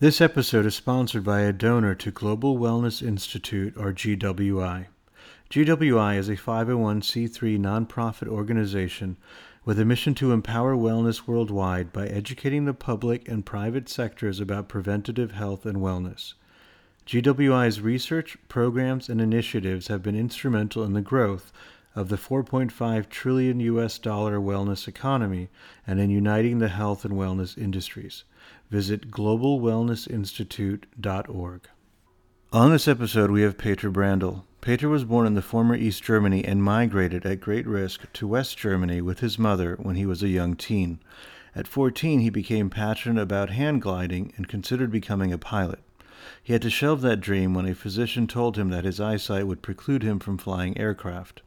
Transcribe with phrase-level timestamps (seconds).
[0.00, 4.86] This episode is sponsored by a donor to Global Wellness Institute, or GWI.
[5.50, 9.18] GWI is a 501c3 nonprofit organization
[9.66, 14.70] with a mission to empower wellness worldwide by educating the public and private sectors about
[14.70, 16.32] preventative health and wellness.
[17.06, 21.52] GWI's research, programs, and initiatives have been instrumental in the growth
[21.94, 25.50] of the 4.5 trillion US dollar wellness economy
[25.86, 28.24] and in uniting the health and wellness industries.
[28.70, 31.68] Visit globalwellnessinstitute.org.
[32.52, 34.44] On this episode, we have Peter Brandl.
[34.60, 38.56] Peter was born in the former East Germany and migrated at great risk to West
[38.58, 41.00] Germany with his mother when he was a young teen.
[41.54, 45.80] At 14, he became passionate about hang gliding and considered becoming a pilot.
[46.40, 49.62] He had to shelve that dream when a physician told him that his eyesight would
[49.62, 51.42] preclude him from flying aircraft.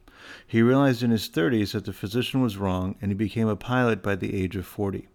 [0.46, 4.02] He realized in his 30s that the physician was wrong, and he became a pilot
[4.02, 5.08] by the age of 40.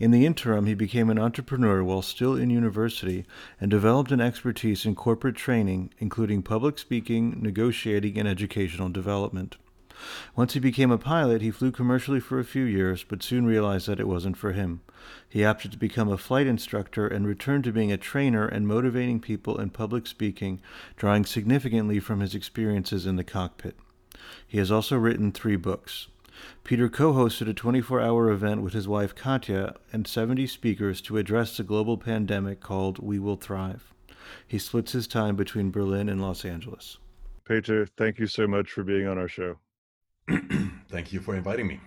[0.00, 3.26] In the interim, he became an entrepreneur while still in university
[3.60, 9.58] and developed an expertise in corporate training, including public speaking, negotiating, and educational development.
[10.34, 13.86] Once he became a pilot, he flew commercially for a few years, but soon realized
[13.86, 14.80] that it wasn't for him.
[15.28, 19.20] He opted to become a flight instructor and returned to being a trainer and motivating
[19.20, 20.62] people in public speaking,
[20.96, 23.76] drawing significantly from his experiences in the cockpit.
[24.46, 26.08] He has also written three books.
[26.64, 31.18] Peter co hosted a 24 hour event with his wife Katya and 70 speakers to
[31.18, 33.92] address the global pandemic called We Will Thrive.
[34.46, 36.98] He splits his time between Berlin and Los Angeles.
[37.44, 39.56] Peter, thank you so much for being on our show.
[40.88, 41.80] thank you for inviting me.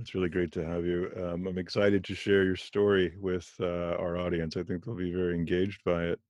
[0.00, 1.10] It's really great to have you.
[1.16, 4.56] Um, I'm excited to share your story with uh, our audience.
[4.56, 6.20] I think they'll be very engaged by it.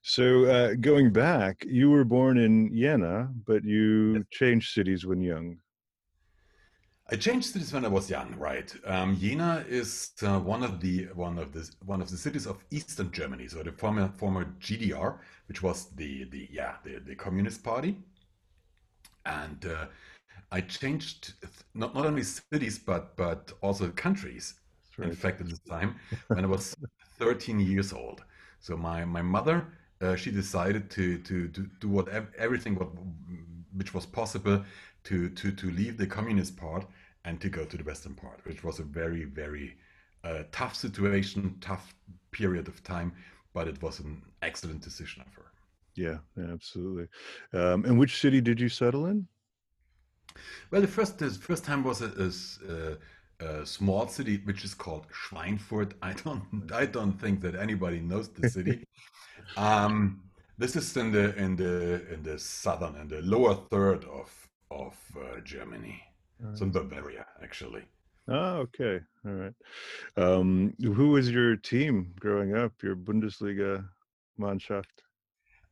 [0.00, 5.58] So, uh, going back, you were born in Jena, but you changed cities when young.
[7.12, 8.74] I changed cities when I was young, right?
[8.86, 12.64] Um, Jena is uh, one of the one of the one of the cities of
[12.70, 17.62] Eastern Germany, so the former former GDR, which was the the yeah the, the Communist
[17.62, 17.98] Party,
[19.26, 19.86] and uh,
[20.50, 21.34] I changed
[21.74, 24.54] not not only cities but but also countries.
[24.96, 25.10] Right.
[25.10, 25.96] In fact, at the time
[26.28, 26.74] when I was
[27.18, 28.24] 13 years old,
[28.60, 29.66] so my my mother
[30.00, 32.08] uh, she decided to to to do what
[32.38, 32.88] everything what
[33.76, 34.64] which was possible
[35.04, 36.86] to to to leave the communist part
[37.24, 39.76] and to go to the western part, which was a very, very
[40.24, 41.94] uh, tough situation, tough
[42.30, 43.12] period of time,
[43.54, 45.52] but it was an excellent decision of her.
[45.94, 46.18] Yeah,
[46.52, 47.08] absolutely.
[47.52, 49.26] Um, and which city did you settle in?
[50.70, 52.32] Well, the first the first time was a,
[52.68, 55.92] a, a, small city which is called Schweinfurt.
[56.00, 58.84] I don't I don't think that anybody knows the city.
[59.58, 60.22] um,
[60.56, 64.96] this is in the in the in the southern and the lower third of of
[65.16, 66.02] uh, Germany.
[66.42, 66.58] Right.
[66.58, 67.84] Some Bavaria, actually.
[68.28, 69.00] Oh, okay.
[69.26, 69.54] All right.
[70.16, 73.88] Um, who was your team growing up, your Bundesliga
[74.38, 75.02] Mannschaft?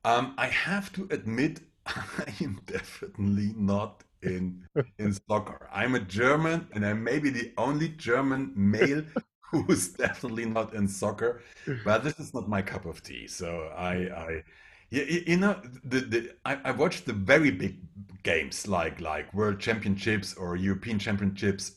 [0.05, 4.67] Um, I have to admit, I am definitely not in
[4.99, 5.69] in soccer.
[5.73, 9.03] I'm a German, and I may be the only German male
[9.51, 11.43] who's definitely not in soccer.
[11.85, 13.27] But this is not my cup of tea.
[13.27, 14.45] So I, I
[14.91, 17.77] yeah, you know, the, the I, I watched the very big
[18.23, 21.73] games like like World Championships or European Championships.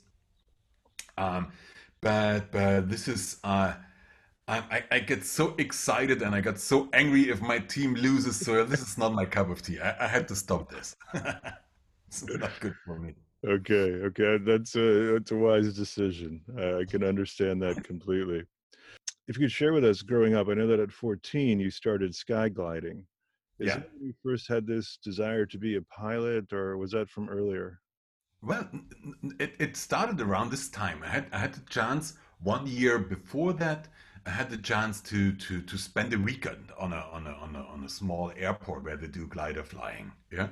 [1.18, 1.52] Um,
[2.02, 3.74] but but this is uh,
[4.48, 8.38] I, I get so excited and I got so angry if my team loses.
[8.38, 9.80] So this is not my cup of tea.
[9.80, 10.96] I, I had to stop this.
[12.08, 13.14] it's not good for me.
[13.46, 16.42] Okay, okay, that's a that's a wise decision.
[16.58, 18.44] I can understand that completely
[19.28, 22.14] if you could share with us growing up, I know that at 14 you started
[22.14, 23.06] sky gliding.
[23.60, 23.82] Is yeah.
[23.94, 27.80] when you first had this desire to be a pilot, or was that from earlier?
[28.42, 28.68] Well,
[29.40, 31.02] it, it started around this time.
[31.04, 33.88] I had I had the chance one year before that.
[34.26, 37.56] I had the chance to to to spend a weekend on a on a on
[37.56, 40.12] a, on a small airport where they do glider flying.
[40.32, 40.48] Yeah.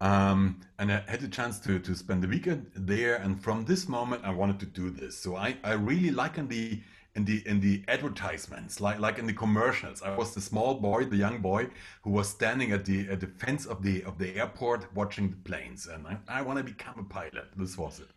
[0.00, 3.16] Um, and I had the chance to, to spend the weekend there.
[3.16, 5.16] And from this moment, I wanted to do this.
[5.16, 6.80] So I, I really like the
[7.16, 10.02] in the in the advertisements, like like in the commercials.
[10.02, 11.68] I was the small boy, the young boy,
[12.02, 15.36] who was standing at the at the fence of the of the airport watching the
[15.48, 17.46] planes, and I, I want to become a pilot.
[17.56, 18.08] This was it.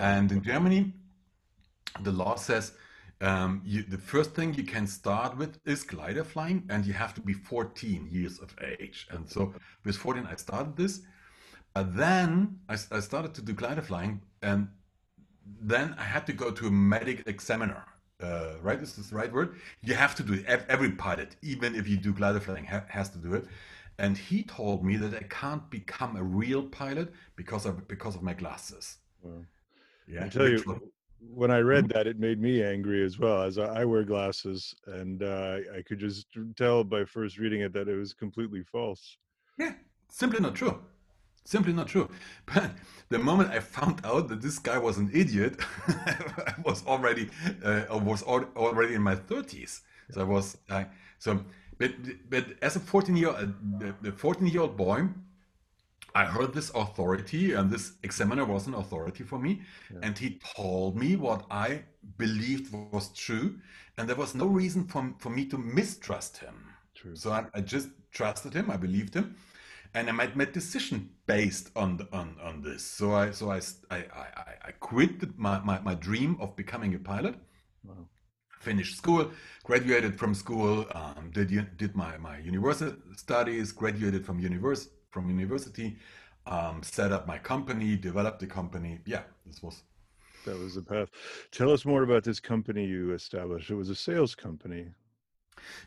[0.00, 0.92] And in Germany,
[2.00, 2.72] the law says
[3.20, 7.14] um, you, the first thing you can start with is glider flying, and you have
[7.14, 9.06] to be 14 years of age.
[9.10, 11.02] And so with 14, I started this.
[11.74, 14.68] But then I, I started to do glider flying, and
[15.60, 17.84] then I had to go to a medic examiner
[18.22, 18.80] uh, right?
[18.80, 19.56] Is this the right word?
[19.82, 20.44] You have to do it.
[20.46, 23.46] Every pilot, even if you do glider flying, ha has to do it.
[23.98, 28.22] And he told me that I can't become a real pilot because of because of
[28.22, 28.98] my glasses.
[29.22, 29.44] Well,
[30.06, 30.62] yeah, I tell you,
[31.20, 34.74] when I read that, it made me angry as well, as I, I wear glasses,
[34.86, 36.26] and uh, I could just
[36.56, 39.16] tell by first reading it that it was completely false.
[39.58, 39.72] Yeah,
[40.10, 40.78] simply not true.
[41.46, 42.08] Simply not true.
[42.54, 42.70] But
[43.08, 45.54] the moment I found out that this guy was an idiot,
[45.88, 47.24] I was already
[47.64, 49.72] uh, I was al- already in my thirties.
[50.12, 50.46] So I was
[50.78, 50.86] I
[51.18, 51.30] so
[51.80, 51.90] but
[52.32, 53.32] but as a fourteen year
[54.02, 54.98] the fourteen year old boy,
[56.14, 59.52] I heard this authority, and this examiner was an authority for me,
[59.92, 60.00] Yeah.
[60.04, 61.68] and he told me what I
[62.16, 63.46] believed was true,
[63.96, 66.54] and there was no reason for, for me to mistrust him.
[66.94, 67.14] True.
[67.16, 69.36] So I, I just trusted him, I believed him,
[69.96, 72.82] and I made my decision based on the, on on this.
[72.98, 73.58] So I so I
[73.90, 74.26] I, I,
[74.68, 77.36] I- quit my, my, my dream of becoming a pilot
[77.84, 78.08] Wow.
[78.60, 79.30] finished school,
[79.64, 81.48] graduated from school, um, did
[81.82, 85.96] did my, my university studies, graduated from univers from university,
[86.46, 89.00] um, set up my company, developed the company.
[89.06, 89.82] Yeah, this was
[90.44, 91.10] That was the path.
[91.50, 93.70] Tell us more about this company you established.
[93.70, 94.82] It was a sales company.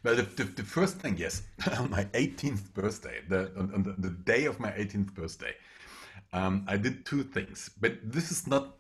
[0.03, 0.15] Well.
[0.15, 1.43] The, the, the first thing, yes,
[1.77, 5.53] on my 18th birthday, the on, on the, the day of my 18th birthday,
[6.33, 7.69] um, I did two things.
[7.79, 8.75] But this is not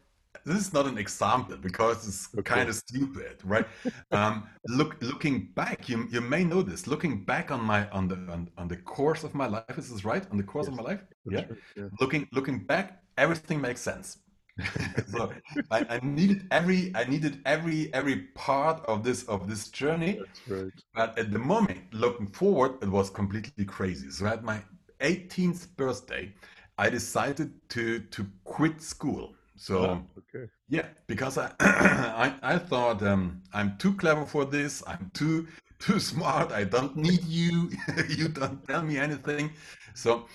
[0.45, 2.43] this is not an example because it's Okay.
[2.43, 3.67] kind of stupid, right?
[4.11, 6.87] um, look, looking back, you you may know this.
[6.87, 10.05] Looking back on my on the on, on the course of my life, is this
[10.05, 10.25] right?
[10.31, 11.41] On the course of my life, yeah.
[11.41, 11.89] right, yeah.
[11.99, 14.17] Looking looking back, everything makes sense.
[15.07, 15.31] so
[15.71, 20.19] I, I needed every I needed every every part of this of this journey.
[20.47, 20.71] Right.
[20.93, 24.09] But at the moment, looking forward, it was completely crazy.
[24.11, 24.61] So at my
[25.01, 26.33] 18th birthday,
[26.77, 29.35] I decided to to quit school.
[29.55, 30.49] So Ah, okay.
[30.69, 34.83] yeah, because I I, I thought um, I'm too clever for this.
[34.87, 35.47] I'm too
[35.79, 36.51] too smart.
[36.51, 37.69] I don't need you.
[38.09, 39.51] you don't tell me anything.
[39.93, 40.27] So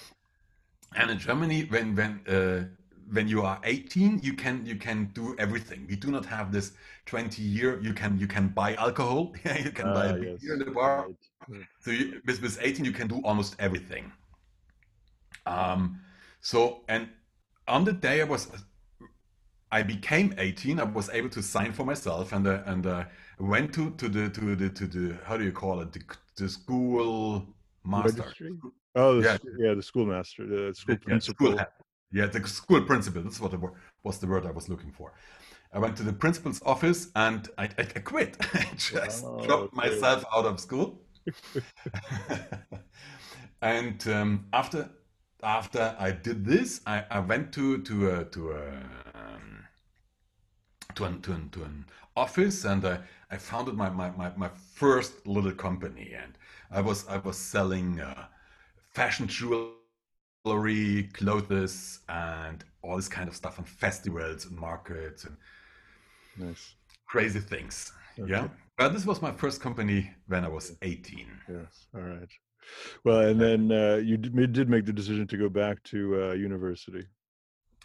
[0.97, 2.65] and in Germany, when when uh,
[3.11, 5.87] when you are 18, you can you can do everything.
[5.89, 6.73] We do not have this
[7.07, 7.81] 20 year.
[7.81, 9.35] You can you can buy alcohol.
[9.65, 11.07] you can buy Ah, a beer in the bar.
[11.07, 11.17] Right,
[11.49, 11.67] right.
[11.81, 14.13] So you, with with 18, you can do almost everything.
[15.47, 16.01] Um,
[16.41, 17.09] so and
[17.69, 18.49] on the day I was
[19.73, 23.05] I became 18, I was able to sign for myself and uh, and uh,
[23.39, 26.01] went to to the to the to the how do you call it the,
[26.37, 27.47] the school
[27.85, 28.21] master.
[28.21, 28.51] Registry?
[28.95, 29.39] Oh, the, Yeah.
[29.59, 31.47] yeah, the schoolmaster, the school Yeah, principal.
[31.47, 31.67] school head.
[32.15, 33.23] Yeah, the school principal.
[33.23, 33.61] That's what the,
[34.05, 35.13] was the word I was looking for.
[35.73, 38.37] I went to the principal's office and I, I, quit.
[38.55, 39.75] I just Wow, dropped okay.
[39.75, 41.01] myself out of school.
[43.63, 44.91] and um, after
[45.43, 48.69] after I did this, I, I went to to a, to a
[49.15, 49.65] um,
[50.95, 51.85] to an, to an, to an
[52.17, 52.99] office and I,
[53.31, 56.35] I founded my, my, my, my first little company and
[56.71, 58.27] I was I was selling uh,
[58.91, 59.71] fashion jewelry,
[60.45, 65.37] clothes, and all this kind of stuff on festivals and markets and
[66.37, 66.75] Nice.
[67.07, 67.93] crazy things.
[68.17, 68.55] Yeah, Okay.
[68.77, 71.27] but this was my first company when I was 18.
[71.49, 71.87] Yes.
[71.95, 72.29] All right.
[73.05, 76.33] Well, and then uh, you did, did make the decision to go back to uh,
[76.33, 77.05] university.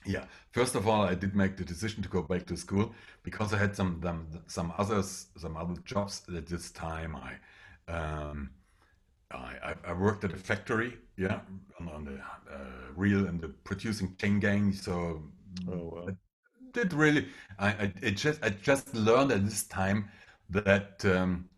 [0.06, 3.54] Yeah, first of all, I did make the decision to go back to school because
[3.54, 7.18] I had some some, some others some other jobs at this time.
[7.18, 8.52] I um,
[9.32, 11.42] I, I- I worked at a factory, yeah,
[11.80, 12.16] on, on the
[12.52, 14.74] uh, real and the producing chain gang.
[14.74, 15.24] So
[15.68, 16.10] Oh, wow.
[16.10, 16.14] I
[16.74, 17.30] did really.
[17.60, 20.10] I, I it just I just learned at this time
[20.50, 21.50] that um,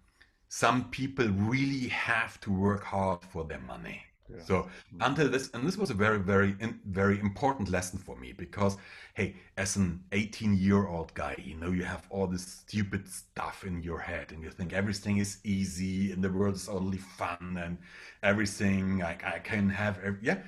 [0.49, 4.03] some people really have to work hard for their money.
[4.33, 4.43] Yeah.
[4.43, 4.55] So
[4.93, 5.05] mm.
[5.05, 8.77] until this, and this was a very, very, in, very important lesson for me because,
[9.13, 13.99] hey, as an 18-year-old guy, you know, you have all this stupid stuff in your
[13.99, 17.77] head, and you think everything is easy, and the world is only fun, and
[18.23, 20.39] everything I, I can have, ev- yeah,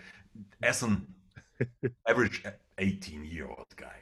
[0.62, 1.08] as an
[2.08, 2.44] average
[2.78, 3.98] 18-year-old guy,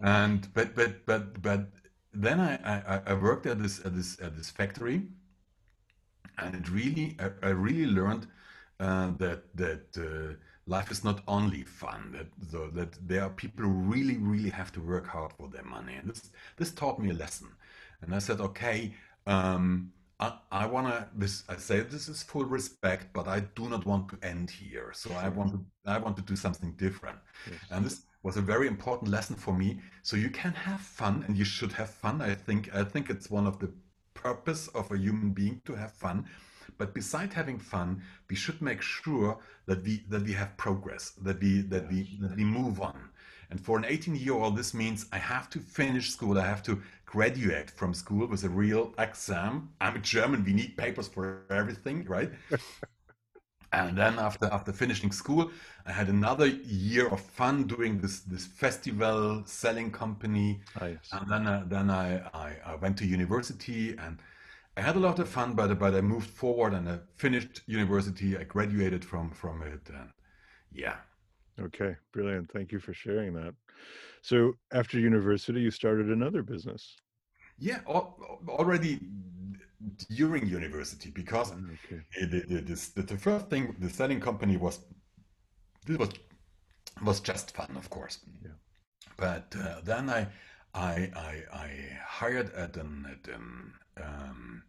[0.00, 1.68] and but but but but
[2.12, 5.02] then I, I I worked at this at this at this factory,
[6.38, 8.26] and it really I, I really learned
[8.80, 10.34] uh, that that uh,
[10.66, 14.72] life is not only fun that so that there are people who really really have
[14.72, 15.94] to work hard for their money.
[15.94, 17.48] And this this taught me a lesson.
[18.02, 18.94] And I said okay
[19.26, 23.68] um, I, I want to this I say this is full respect but I do
[23.68, 24.92] not want to end here.
[24.94, 27.18] So I want to I want to do something different.
[27.50, 27.60] Yes.
[27.70, 29.80] and this was a very important lesson for me.
[30.02, 32.20] So you can have fun and you should have fun.
[32.20, 33.70] I think I think it's one of the
[34.14, 36.26] purpose of a human being to have fun
[36.78, 41.40] but beside having fun we should make sure that we that we have progress that
[41.40, 42.98] we that we that we move on.
[43.50, 46.38] And for an 18 year old this means i have to finish school.
[46.38, 49.70] I have to graduate from school with a real exam.
[49.80, 50.44] I'm a german.
[50.44, 52.32] We need papers for everything right?
[53.72, 55.50] And then after after finishing school,
[55.84, 60.60] I had another year of fun doing this this festival selling company.
[60.80, 61.08] Ah, yes.
[61.12, 64.18] And then uh, then I, I I went to university and
[64.76, 68.36] I had a lot of fun, but but I moved forward and I finished university.
[68.36, 70.10] I graduated from from it, and
[70.72, 70.96] yeah.
[71.58, 72.50] Okay, brilliant.
[72.52, 73.54] Thank you for sharing that.
[74.22, 76.96] So after university, you started another business.
[77.58, 77.80] Yeah,
[78.48, 79.00] already
[80.10, 82.02] during university because Ah, Okay.
[82.30, 84.80] the, the, the, the first thing the selling company was
[85.86, 86.10] this was
[87.02, 88.18] was just fun, of course.
[88.42, 88.50] Yeah.
[89.16, 90.26] But uh, then I,
[90.74, 91.32] I I
[91.64, 91.68] I
[92.18, 94.62] hired at an at an um,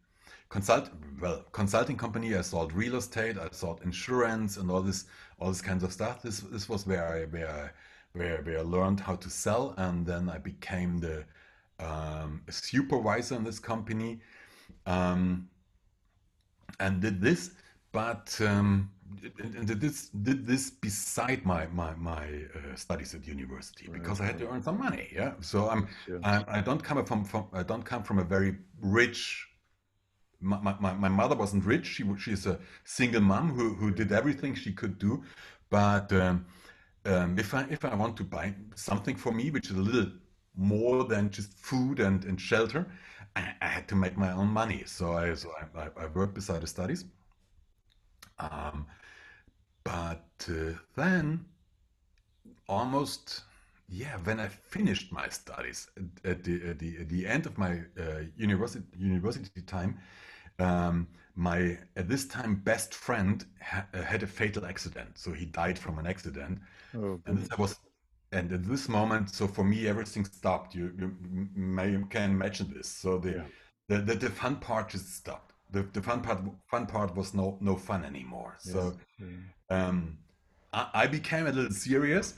[0.50, 0.90] consult
[1.22, 2.36] well consulting company.
[2.36, 5.06] I sold real estate, I sold insurance, and all this
[5.40, 6.22] all this kinds of stuff.
[6.22, 7.70] This this was where I where I,
[8.18, 11.26] where where I learned how to sell, and then I became the
[11.80, 14.20] um, supervisor in this company.
[14.86, 15.50] Um,
[16.80, 17.52] and did this,
[17.92, 18.92] but um,
[19.66, 24.26] did this did this beside my my my uh, studies at university Right, because I
[24.26, 25.08] had to earn some money.
[25.14, 26.20] Yeah, so I'm Yes.
[26.24, 29.48] I, I don't come from from I don't come from a very rich.
[30.40, 31.88] My, my, my mother wasn't rich.
[31.88, 35.24] She she's a single mom who who did everything she could do,
[35.70, 36.46] but um,
[37.06, 40.12] um, if I if I want to buy something for me, which is a little
[40.56, 42.86] more than just food and, and shelter,
[43.36, 44.84] I, I had to make my own money.
[44.86, 47.06] So I so I, I, I worked beside the studies.
[48.40, 48.86] Um,
[49.88, 51.46] but uh, then
[52.68, 53.44] almost
[53.90, 57.58] yeah, when I finished my studies at, at the at the at the end of
[57.58, 59.98] my uh, university university time,
[60.60, 65.18] um, my at this time best friend ha uh, had a fatal accident.
[65.18, 66.60] So he died from an accident,
[66.94, 67.80] Oh, and this was,
[68.32, 70.76] and at this moment, so for me, everything stopped.
[70.76, 71.16] You, you
[71.56, 72.90] may can imagine this.
[72.90, 73.46] So the, Yeah.
[73.90, 75.54] the, the, the fun part just stopped.
[75.72, 78.58] The, the fun part, fun part was no, no fun anymore.
[78.64, 78.74] Yes.
[78.74, 78.98] So,
[79.70, 80.18] um,
[80.74, 82.36] I, I became a little serious,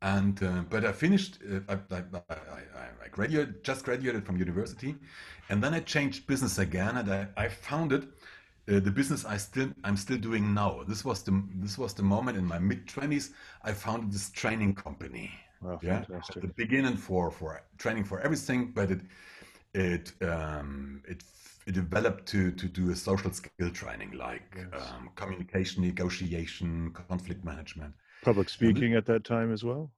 [0.00, 1.38] and uh, but I finished.
[1.68, 2.34] Uh, I, I,
[3.04, 4.94] I, graduated, just graduated from university,
[5.48, 8.08] and then I changed business again, and I, I founded
[8.68, 10.82] uh, the business I still I'm still doing now.
[10.86, 14.74] This was the this was the moment in my mid twenties I founded this training
[14.74, 15.30] company.
[15.60, 16.42] Wow, Yeah, at fantastic.
[16.42, 19.00] the beginning for for training for everything, but it
[19.74, 21.22] it um, it
[21.70, 24.90] developed to to do a social skill training like Yes.
[24.90, 27.94] um, communication, negotiation, conflict management.
[28.22, 29.90] Public And speaking at that time as well?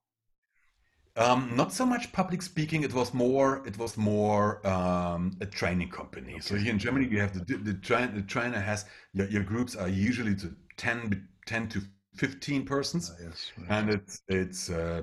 [1.16, 2.83] um, not so much public speaking.
[2.83, 3.62] It was more.
[3.66, 6.40] It was more um, a training company.
[6.40, 9.76] So here in Germany, you have the the, train, the trainer has your, your groups
[9.76, 11.80] are usually to 10, 10 to
[12.16, 13.52] fifteen persons, Ah, yes.
[13.59, 13.71] Right.
[13.71, 15.02] and it's it's uh,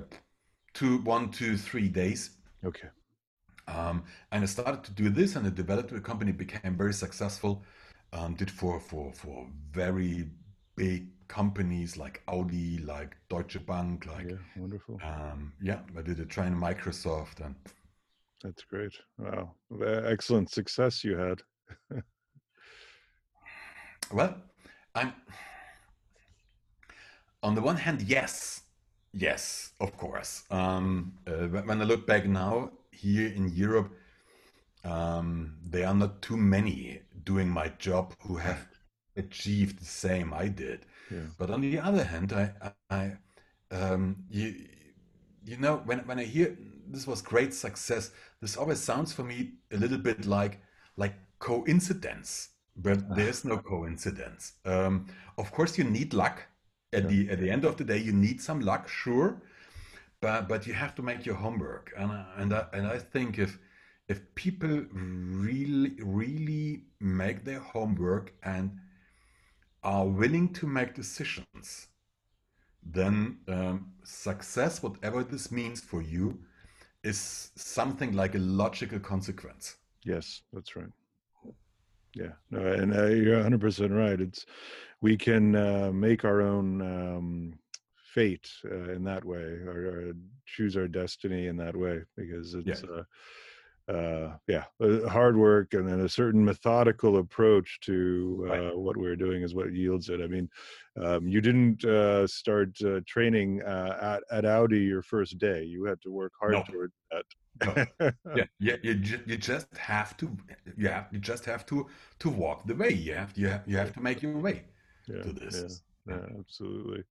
[0.74, 2.30] two, one, two, three days.
[2.64, 2.88] Okay.
[3.68, 5.90] Um, and I started to do this, and it developed.
[5.90, 7.64] The company became very successful.
[8.12, 10.28] Um, did for for for very
[10.76, 14.36] big companies like Audi, like Deutsche Bank, like Yeah.
[14.56, 15.00] Wonderful.
[15.02, 15.80] um, yeah.
[15.96, 17.54] I did a train Microsoft, and
[18.42, 18.92] That's great.
[19.18, 19.54] Wow.
[20.06, 21.42] Excellent success you had.
[24.12, 24.34] well,
[24.94, 25.12] I'm
[27.42, 28.62] on the one hand, yes,
[29.12, 30.44] yes, of course.
[30.50, 33.92] Um, uh, when I look back now here in Europe,
[34.84, 38.66] um, there are not too many doing my job who have
[39.16, 40.86] achieved the same I did.
[41.10, 41.28] Yeah.
[41.38, 42.52] But on the other hand, I,
[42.90, 43.12] I,
[43.70, 44.54] um, you,
[45.44, 46.56] you know, when when I hear
[46.88, 50.60] this was great success, this always sounds for me a little bit like
[50.96, 54.52] like coincidence, but there's no coincidence.
[54.64, 55.06] Um,
[55.38, 56.42] of course, you need luck.
[56.94, 57.08] At Yeah.
[57.08, 59.40] the at the end of the day, you need some luck, sure,
[60.22, 61.92] but but you have to make your homework.
[61.98, 63.58] And I, and I, and I think if
[64.08, 68.70] if people really really make their homework and
[69.82, 71.88] are willing to make decisions,
[72.84, 76.38] then um, success, whatever this means for you,
[77.02, 79.76] is something like a logical consequence.
[80.04, 80.92] Yes, that's right.
[82.14, 84.20] Yeah, no, and uh, you're 100% right.
[84.20, 84.46] It's
[85.00, 87.58] we can uh, make our own um,
[88.14, 90.12] fate uh, in that way, or, or
[90.46, 92.60] choose our destiny in that way, because Yeah.
[92.72, 93.04] it's uh,
[93.88, 98.60] uh, yeah, uh, hard work and then a certain methodical approach to Right.
[98.60, 100.20] uh, what we're doing is what yields it.
[100.20, 100.48] I mean,
[101.04, 105.64] um, you didn't uh, start uh, training uh, at at Audi your first day.
[105.64, 106.62] You had to work hard No.
[106.70, 107.24] toward that.
[107.66, 107.74] No.
[108.34, 110.30] Yeah, yeah, you, ju- you just have to,
[110.76, 111.86] you have, you just have to
[112.20, 112.92] to walk the way.
[113.06, 114.62] You have, you have, you have to make your way
[115.06, 115.82] yeah, to this.
[116.08, 117.04] Yeah, absolutely.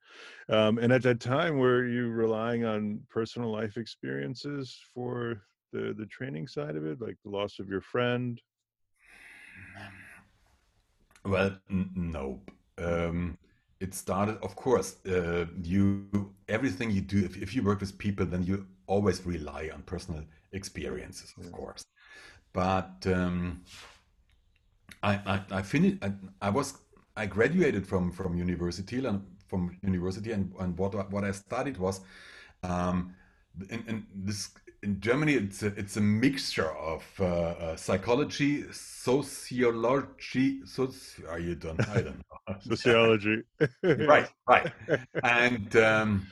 [0.49, 5.43] Um, and at that time, were you relying on personal life experiences for
[5.73, 8.41] the the training side of it, like the loss of your friend?
[11.25, 12.41] Well, n- no,
[12.77, 13.37] Um,
[13.79, 16.07] it started, of course, uh, you
[16.47, 17.23] everything you do.
[17.25, 21.51] If, if you work with people, then you always rely on personal experiences, of Yeah.
[21.51, 21.83] course.
[22.53, 23.63] But um,
[25.03, 25.97] I, I, I finished.
[26.03, 26.73] I, I was
[27.15, 31.77] I graduated from from university and from university, and, and what I- what I studied
[31.77, 32.01] was
[32.63, 33.13] um,
[33.69, 34.49] in, in this
[34.83, 35.33] in Germany.
[35.33, 40.61] It's a, it's a mixture of uh, uh, psychology, sociology.
[40.63, 41.77] Soci, are you done?
[41.89, 42.55] I don't know.
[42.61, 43.43] Sociology.
[43.83, 44.71] right, right.
[45.23, 46.27] And um,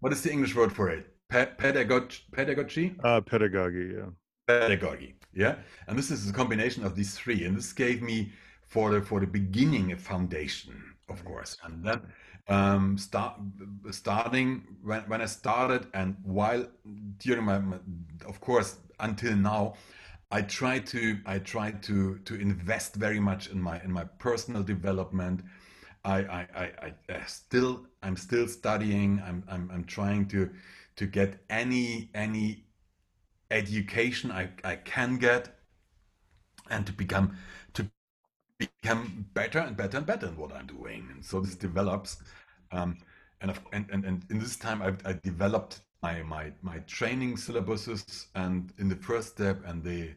[0.00, 1.06] what is the English word for it?
[1.28, 4.10] Pa- pedagog pedagogy Uh, pedagogy, yeah.
[4.46, 5.56] pedagogy yeah
[5.88, 8.30] and this is a combination of these three and this gave me
[8.66, 10.74] for the for the beginning a foundation
[11.08, 11.56] of course.
[11.62, 12.00] And then
[12.48, 13.34] um start
[13.90, 16.64] starting when, when i started and while
[17.18, 17.78] during my, my
[18.24, 19.74] of course until now
[20.30, 24.62] i try to i try to to invest very much in my in my personal
[24.62, 25.42] development.
[26.04, 26.40] I, I,
[26.86, 29.20] I, I still I'm still studying.
[29.26, 30.50] I'm, I'm, I'm trying to
[30.94, 32.66] to get any any
[33.50, 35.56] education I, I can get
[36.70, 37.36] and to become
[38.58, 41.08] become better and better and better in what I'm doing.
[41.12, 42.18] And so this develops.
[42.72, 42.98] Um,
[43.40, 48.26] and, and, and, and in this time, I, I developed my, my, my training syllabuses
[48.34, 50.10] and in the first step and the,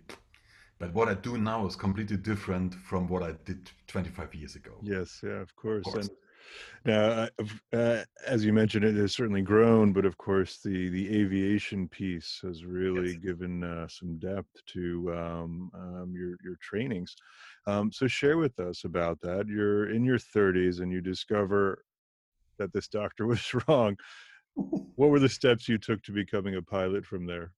[0.77, 4.71] but what I do now is completely different from what I did 25 years ago.
[4.81, 5.85] Yes, yeah, of course.
[5.87, 6.07] Of course.
[6.07, 6.17] And
[6.85, 7.29] now, uh,
[7.73, 12.39] uh, as you mentioned, it has certainly grown, but of course, the the aviation piece
[12.43, 13.17] has really Yes.
[13.17, 17.15] given uh, some depth to um, um, your your trainings.
[17.67, 19.47] Um, so, share with us about that.
[19.47, 21.83] You're in your 30s, and you discover
[22.57, 23.97] that this doctor was wrong.
[24.95, 27.53] What were the steps you took to becoming a pilot from there?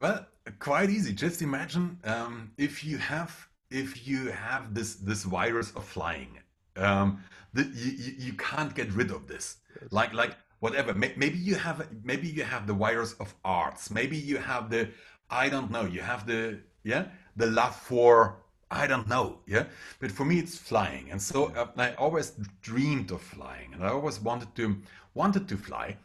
[0.00, 0.26] Well,
[0.58, 1.12] quite easy.
[1.12, 6.38] Just imagine um, if you have if you have this this virus of flying,
[6.76, 9.56] um, the, you, you can't get rid of this.
[9.90, 10.94] Like like whatever.
[10.94, 13.90] Maybe you have maybe you have the virus of arts.
[13.90, 14.88] Maybe you have the
[15.30, 15.86] I don't know.
[15.86, 18.38] You have the yeah the love for
[18.70, 19.40] I don't know.
[19.46, 19.66] Yeah,
[20.00, 23.90] but for me it's flying, and so uh, I always dreamed of flying, and I
[23.90, 24.76] always wanted to
[25.14, 25.96] wanted to fly.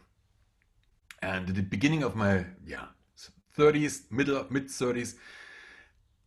[1.20, 2.86] And at the beginning of my yeah
[3.56, 5.14] 30s, middle mid 30s,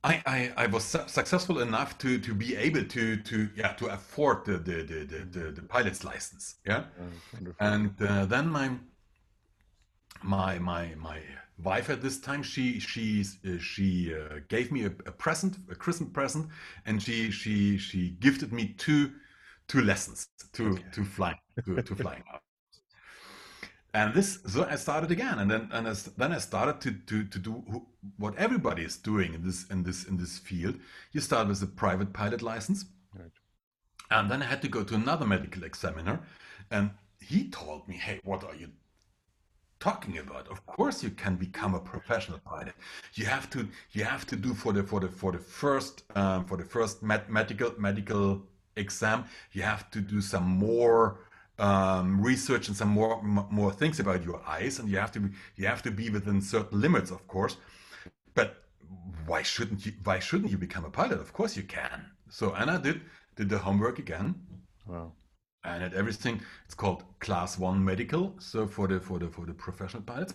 [0.06, 3.88] I, I, I was su- successful enough to to be able to to yeah to
[3.88, 6.56] afford the the the, the, the, pilot's license.
[6.65, 8.72] Yeah, Oh, and uh, then my
[10.22, 11.20] my my my
[11.63, 15.76] wife at this time she she uh, she uh, gave me a, a present a
[15.76, 16.50] Christmas present
[16.86, 19.12] and she she she gifted me two
[19.68, 20.84] two lessons to Okay.
[20.91, 22.41] to flying to, to flying out
[23.95, 27.23] and this so I started again and then and as, then I started to to
[27.34, 27.53] to do
[28.17, 30.75] what everybody is doing in this in this in this field.
[31.13, 32.86] You start with a private pilot license.
[33.19, 33.36] Right.
[34.12, 36.19] and then I had to go to another medical examiner
[36.69, 36.86] and
[37.31, 38.69] he told me hey what are you
[39.79, 40.43] talking about?
[40.55, 42.75] Of course you can become a professional pilot.
[43.19, 43.60] You have to
[43.95, 47.01] you have to do for the for the for the first um, for the first
[47.01, 48.27] med- medical medical
[48.77, 50.99] exam you have to do some more
[51.60, 55.30] um, research and some more more things about your eyes and you have to be
[55.56, 57.58] you have to be within certain limits of course.
[58.34, 58.63] But
[59.26, 61.20] why shouldn't you why shouldn't you become a pilot?
[61.20, 62.06] Of course you can.
[62.30, 63.02] So Anna did
[63.36, 64.36] did the homework again.
[64.88, 65.13] Wow.
[65.63, 68.36] and at everything it's called class one medical.
[68.39, 70.34] So for the for the for the professional pilots.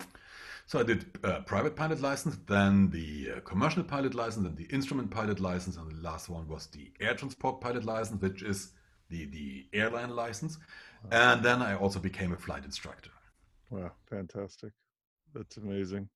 [0.67, 4.69] So i did uh, private pilot license then the uh, commercial pilot license and the
[4.73, 8.71] instrument pilot license and the last one was the air transport pilot license which is
[9.09, 10.59] the the airline license
[11.11, 13.11] and then i also became a flight instructor
[13.71, 13.93] Wow.
[14.09, 14.73] Fantastic.
[15.33, 16.09] That's amazing.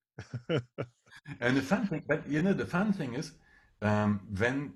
[1.41, 3.33] And the fun thing, but you know, the fun thing is,
[3.83, 4.75] um, when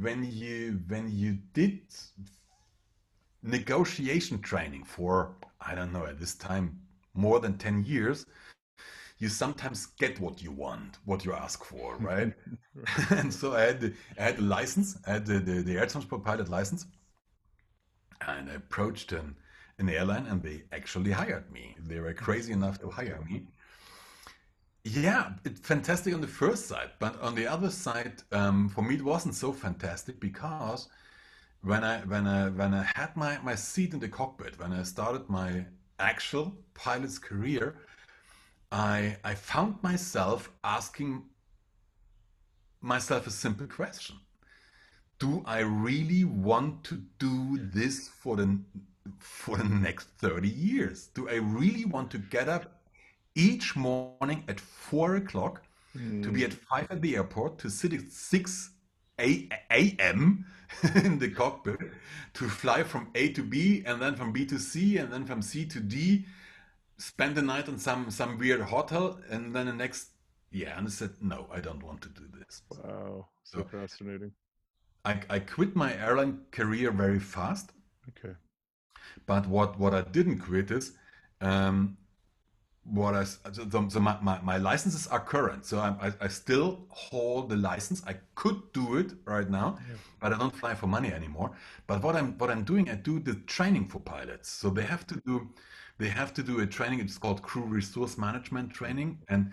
[0.00, 1.80] when you when you did
[3.42, 6.80] negotiation training for I don't know at this time
[7.14, 8.26] more than ten years,
[9.18, 12.32] you sometimes get what you want, what you ask for, right?
[13.10, 15.86] and so I had the, I had the license, I had the, the, the air
[15.86, 16.86] transport pilot license,
[18.26, 19.36] and I approached an,
[19.78, 21.76] an airline, and they actually hired me.
[21.78, 23.46] They were crazy enough to hire me.
[24.84, 28.94] Yeah, it's fantastic on the first side, but on the other side, um, for me
[28.94, 30.88] it wasn't so fantastic because
[31.62, 34.82] when I when I when I had my, my seat in the cockpit, when I
[34.84, 35.66] started my
[35.98, 37.76] actual pilot's career,
[38.72, 41.24] I I found myself asking
[42.80, 44.16] myself a simple question.
[45.20, 48.58] Do I really want to do this for the
[49.20, 51.08] for the next 30 years?
[51.08, 52.80] Do I really want to get up
[53.36, 55.62] each morning at four o'clock
[56.22, 58.70] to be Mm, at five at the airport, to sit at six
[59.18, 60.46] a.m.
[61.04, 61.80] in the cockpit
[62.34, 65.42] to fly from A to B and then from B to C and then from
[65.42, 66.26] C to D,
[66.98, 70.10] spend the night in some some weird hotel and then the next
[70.52, 72.62] yeah, and I said no, I don't want to do this.
[72.70, 74.32] Wow, so, so fascinating.
[75.04, 77.72] I, I quit my airline career very fast.
[78.10, 78.34] Okay.
[79.26, 80.92] But what what I didn't quit is
[81.40, 81.96] um,
[82.84, 86.86] what I so, so my, my, my, licenses are current, so I, I, I, still
[86.88, 88.02] hold the license.
[88.06, 89.96] I could do it right now, yeah.
[90.20, 91.52] but I don't fly for money anymore.
[91.86, 94.48] But what I'm what I'm doing, I do the training for pilots.
[94.50, 95.48] So they have to do
[95.98, 97.00] they have to do a training.
[97.00, 99.52] It's called crew resource management training, and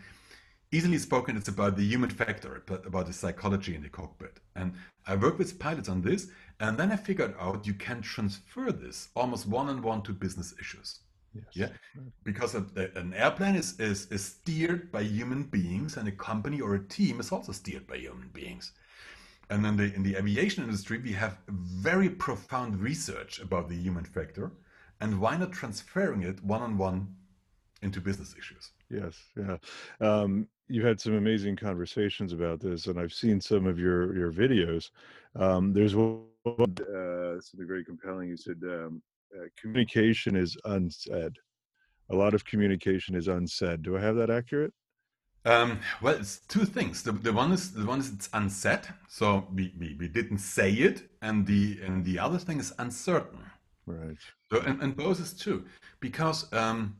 [0.72, 4.40] easily spoken, it's about the human factor, about the psychology in the cockpit.
[4.56, 4.74] And
[5.06, 6.28] I worked with pilots on this,
[6.60, 10.54] and then I figured out you can transfer this almost one on one to business
[10.60, 11.00] issues.
[11.34, 11.46] Yes.
[11.54, 16.76] Yeah, because an airplane is, is, is steered by human beings, and a company or
[16.76, 18.72] a team is also steered by human beings.
[19.50, 24.04] And in the in the aviation industry, we have very profound research about the human
[24.04, 24.52] factor,
[25.00, 27.16] and why not transferring it one on one
[27.82, 28.72] into business issues?
[28.90, 29.58] Yes, yeah.
[30.02, 34.32] Um, you've had some amazing conversations about this, and I've seen some of your your
[34.32, 34.90] videos.
[35.36, 38.30] Um, there's one uh, something very compelling.
[38.30, 39.02] You said um,
[39.36, 41.34] uh, communication is unsaid.
[42.10, 43.82] A lot of communication is unsaid.
[43.84, 44.74] Do I have that accurate?
[45.46, 47.04] Um, well, it's two things.
[47.04, 50.72] The, the one is the one is it's unsaid, so we, we, we didn't say
[50.72, 53.44] it, and the and the other thing is uncertain.
[53.86, 54.18] Right.
[54.52, 55.66] So and, and both is true
[56.02, 56.98] because um,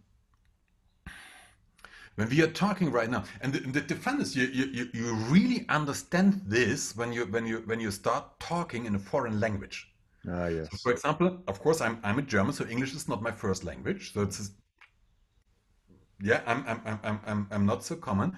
[2.18, 6.42] when we are talking right now, and the, the defenders, you, you, you really understand
[6.48, 9.88] this when you when you when you start talking in a foreign language.
[10.28, 10.68] Ah, yes.
[10.72, 13.64] So for example, of course, I'm I'm a German, so English is not my first
[13.64, 14.14] language.
[14.14, 14.50] So it's
[16.20, 18.36] yeah, I'm I'm I'm I'm I'm not so common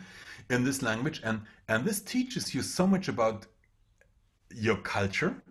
[0.50, 1.40] in this language, and
[1.70, 3.46] and this teaches you so much about
[4.54, 5.42] your culture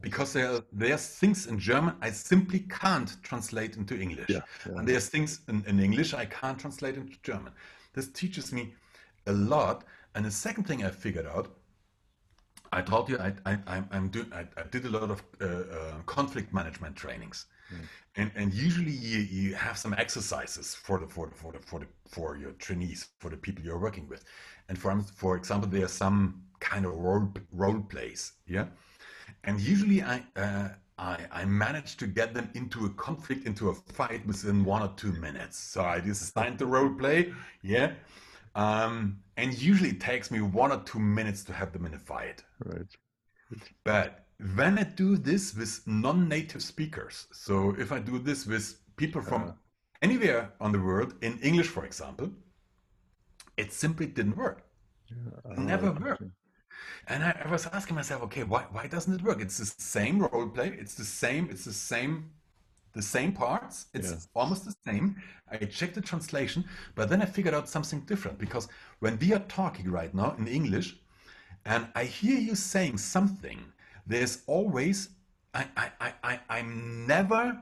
[0.00, 4.78] because there there's things in German I simply can't translate into English, yeah, yeah.
[4.78, 7.52] and there's things in, in English I can't translate into German.
[7.92, 8.74] This teaches me
[9.26, 9.84] a lot.
[10.14, 11.48] And the second thing I figured out,
[12.72, 16.02] I told you I, I, I'm doing, I, I did a lot of uh, uh,
[16.06, 17.46] conflict management trainings.
[17.72, 17.78] Mm.
[18.16, 21.80] And, and usually you, you have some exercises for the, for the, for the, for
[21.80, 24.24] the, for your trainees, for the people you're working with.
[24.68, 28.32] And for, for example, there are some kind of role, role plays.
[28.46, 28.66] Yeah.
[29.44, 33.74] And usually I, uh, I, I managed to get them into a conflict, into a
[33.74, 35.58] fight within one or two minutes.
[35.58, 37.92] So I just designed the role play, yeah.
[38.54, 41.98] Um, and usually it takes me one or two minutes to have them in a
[41.98, 42.42] fight.
[42.64, 42.86] Right.
[43.84, 49.20] But when I do this with non-native speakers, so if I do this with people
[49.20, 49.52] from uh,
[50.02, 52.30] anywhere on the world, in English, for example,
[53.56, 54.64] it simply didn't work.
[55.08, 55.16] Yeah,
[55.50, 56.22] uh, Never worked.
[57.08, 59.40] And I, I, was asking myself, okay, why why doesn't it work?
[59.40, 60.76] It's the same role play.
[60.78, 61.48] It's the same.
[61.50, 62.30] It's the same.
[62.92, 63.86] The same parts.
[63.92, 64.16] It's yeah.
[64.34, 65.16] almost the same.
[65.50, 68.68] I checked the translation, but then I figured out something different because
[69.00, 70.96] when we are talking right now in English,
[71.66, 73.60] and I hear you saying something,
[74.06, 75.10] there's always
[75.52, 77.60] I I I, I I'm never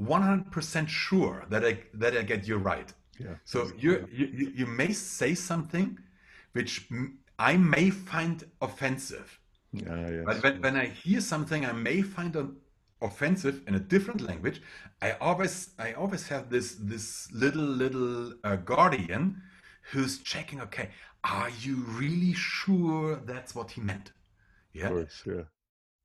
[0.00, 2.92] 100% sure that I that I get you right.
[3.18, 3.34] Yeah.
[3.44, 5.98] So you you you may say something
[6.52, 6.88] which
[7.44, 9.38] I may find offensive.
[9.72, 10.24] Yeah, yes.
[10.24, 12.34] But when, when I hear something I may find
[13.02, 14.62] offensive in a different language,
[15.02, 19.42] I always I always have this this little little uh, guardian
[19.90, 20.60] who's checking.
[20.62, 20.88] Okay,
[21.22, 24.12] are you really sure that's what he meant?
[24.72, 24.88] Yeah.
[24.88, 25.44] Course, yeah.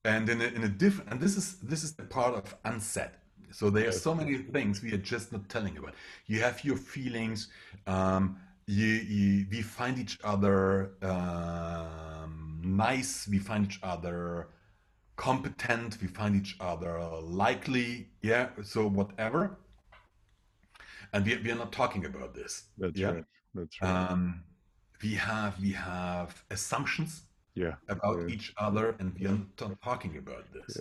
[0.04, 3.12] And in a, in a different and this is this is the part of unsaid.
[3.52, 5.96] So there are so many things we are just not telling about.
[6.28, 7.48] You have your feelings.
[7.88, 8.38] Um,
[8.70, 14.50] you, you, we find each other um, nice, we find each other
[15.16, 19.58] competent, we find each other likely, yeah, so whatever.
[21.14, 22.66] And we, we are not talking about this.
[22.78, 23.08] That's yeah?
[23.08, 23.24] right.
[23.56, 23.90] That's right.
[23.90, 24.44] Um,
[25.02, 27.24] we have we have assumptions
[27.56, 28.36] yeah, about yeah.
[28.36, 30.78] each other, and we are not talking about this.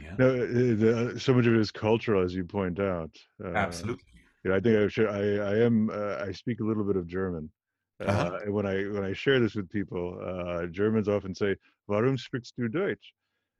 [0.00, 0.04] Yeah.
[0.04, 0.14] yeah.
[0.16, 3.10] No, so much of it is cultural, as you point out.
[3.44, 4.09] Uh, Absolutely
[4.44, 5.08] you know, I think I should.
[5.08, 5.90] I, I am.
[5.90, 7.50] Uh, I speak a little bit of German.
[8.00, 8.30] Uh-huh.
[8.32, 12.16] Uh, and when I when I share this with people, uh, Germans often say, "Warum
[12.16, 13.12] sprichst du Deutsch?"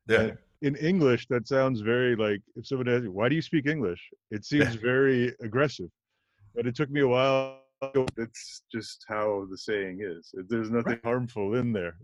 [0.07, 0.21] Yeah.
[0.21, 3.67] And in English, that sounds very like if someone asks you, "Why do you speak
[3.67, 5.91] English?" It seems very aggressive.
[6.55, 7.61] But it took me a while.
[8.17, 10.35] It's just how the saying is.
[10.49, 11.05] There's nothing right.
[11.05, 11.97] harmful in there.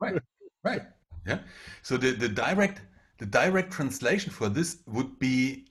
[0.00, 0.20] right.
[0.64, 0.82] Right.
[1.24, 1.38] Yeah.
[1.82, 2.82] So the the direct
[3.18, 5.68] the direct translation for this would be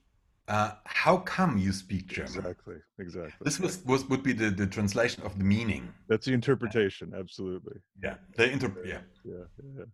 [0.48, 2.38] uh, how come you speak German?
[2.38, 3.34] Exactly, exactly.
[3.42, 5.94] This was, was would be the, the translation of the meaning.
[6.08, 7.80] That's the interpretation, absolutely.
[8.02, 9.00] Yeah, the inter yeah.
[9.26, 9.44] yeah,
[9.78, 9.86] yeah.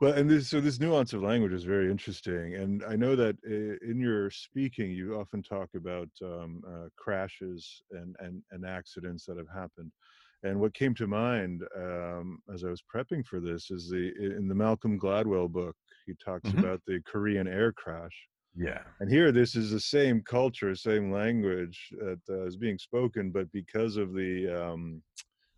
[0.00, 3.36] Well, and this so this nuance of language is very interesting, and I know that
[3.44, 9.36] in your speaking, you often talk about um, uh, crashes and, and and accidents that
[9.36, 9.92] have happened.
[10.42, 14.48] And what came to mind um, as I was prepping for this is the in
[14.48, 16.60] the Malcolm Gladwell book, he talks mm-hmm.
[16.60, 18.16] about the Korean air crash.
[18.56, 18.80] Yeah.
[18.98, 23.50] And here, this is the same culture, same language that uh, is being spoken, but
[23.52, 25.02] because of the um,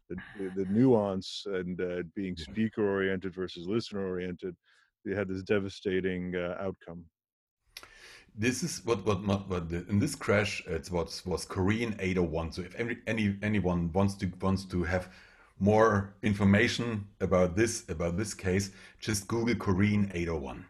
[0.08, 4.54] the, the, nuance and uh, being speaker oriented versus listener oriented,
[5.06, 7.04] they had this devastating uh, outcome.
[8.34, 12.52] This is what what what the, in this crash it's what was Korean 801.
[12.52, 15.08] So if any, any anyone wants to wants to have
[15.58, 20.64] more information about this about this case, just Google Korean 801.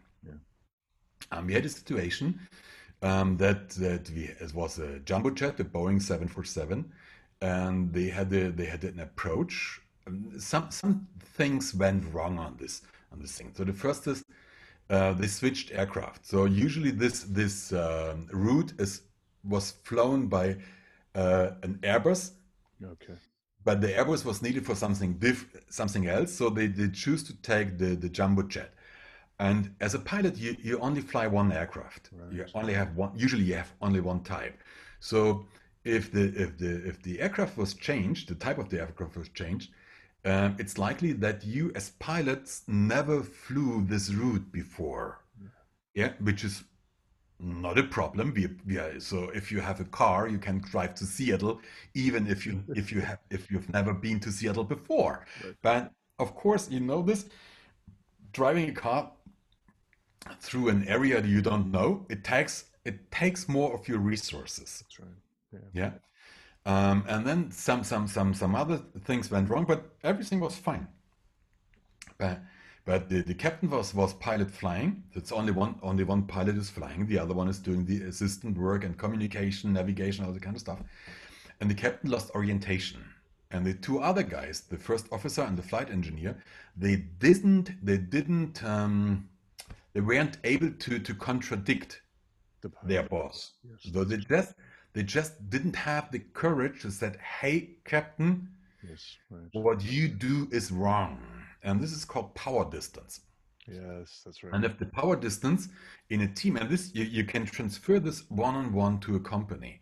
[1.33, 2.39] Um, we had a situation
[3.01, 6.91] um, that that we it was a jumbo jet, the Boeing 747
[7.43, 9.81] and they had a, they had an approach.
[10.07, 13.51] Um, some some things went wrong on this on this thing.
[13.55, 14.23] So the first is
[14.89, 16.25] uh, they switched aircraft.
[16.25, 19.01] So usually this this uh, route is
[19.43, 20.57] was flown by
[21.15, 22.31] uh, an Airbus.
[22.83, 23.15] Okay.
[23.65, 27.33] But the Airbus was needed for something diff- something else, so they, they choose to
[27.41, 28.73] take the, the jumbo jet.
[29.39, 32.09] And as a pilot, you, you only fly one aircraft.
[32.11, 32.33] Right.
[32.33, 33.11] You only have one.
[33.15, 34.57] Usually, you have only one type.
[34.99, 35.45] So
[35.83, 39.29] if the if the if the aircraft was changed, the type of the aircraft was
[39.29, 39.71] changed,
[40.25, 45.19] um, it's likely that you as pilots never flew this route before.
[45.93, 46.63] Yeah, which is
[47.39, 48.33] not a problem.
[48.35, 51.59] We, we are, so if you have a car, you can drive to Seattle,
[51.93, 55.25] even if you if you have if you've never been to Seattle before.
[55.43, 55.55] Right.
[55.61, 57.25] But of course, you know this.
[58.31, 59.11] Driving a car
[60.39, 64.83] through an area that you don't know, it takes it takes more of your resources.
[64.83, 65.09] That's right.
[65.51, 65.59] Yeah.
[65.73, 65.91] yeah?
[66.65, 70.87] Um, and then some some some some other things went wrong, but everything was fine.
[72.17, 72.41] But
[72.85, 75.03] but the, the captain was was pilot flying.
[75.13, 77.05] It's only one only one pilot is flying.
[77.07, 80.61] The other one is doing the assistant work and communication, navigation, all the kind of
[80.61, 80.79] stuff.
[81.59, 83.03] And the captain lost orientation.
[83.51, 86.35] And the two other guys, the first officer and the flight engineer,
[86.75, 89.29] they didn't they didn't um,
[89.93, 92.01] they weren't able to to contradict
[92.61, 93.53] the their boss.
[93.63, 93.93] Yes.
[93.93, 94.53] So they just
[94.93, 98.47] they just didn't have the courage to say, hey, Captain,
[98.87, 99.49] yes, right.
[99.53, 101.19] what you do is wrong.
[101.63, 103.21] And this is called power distance.
[103.67, 104.53] Yes, that's right.
[104.53, 105.69] And if the power distance
[106.09, 109.19] in a team, and this you, you can transfer this one on one to a
[109.19, 109.81] company.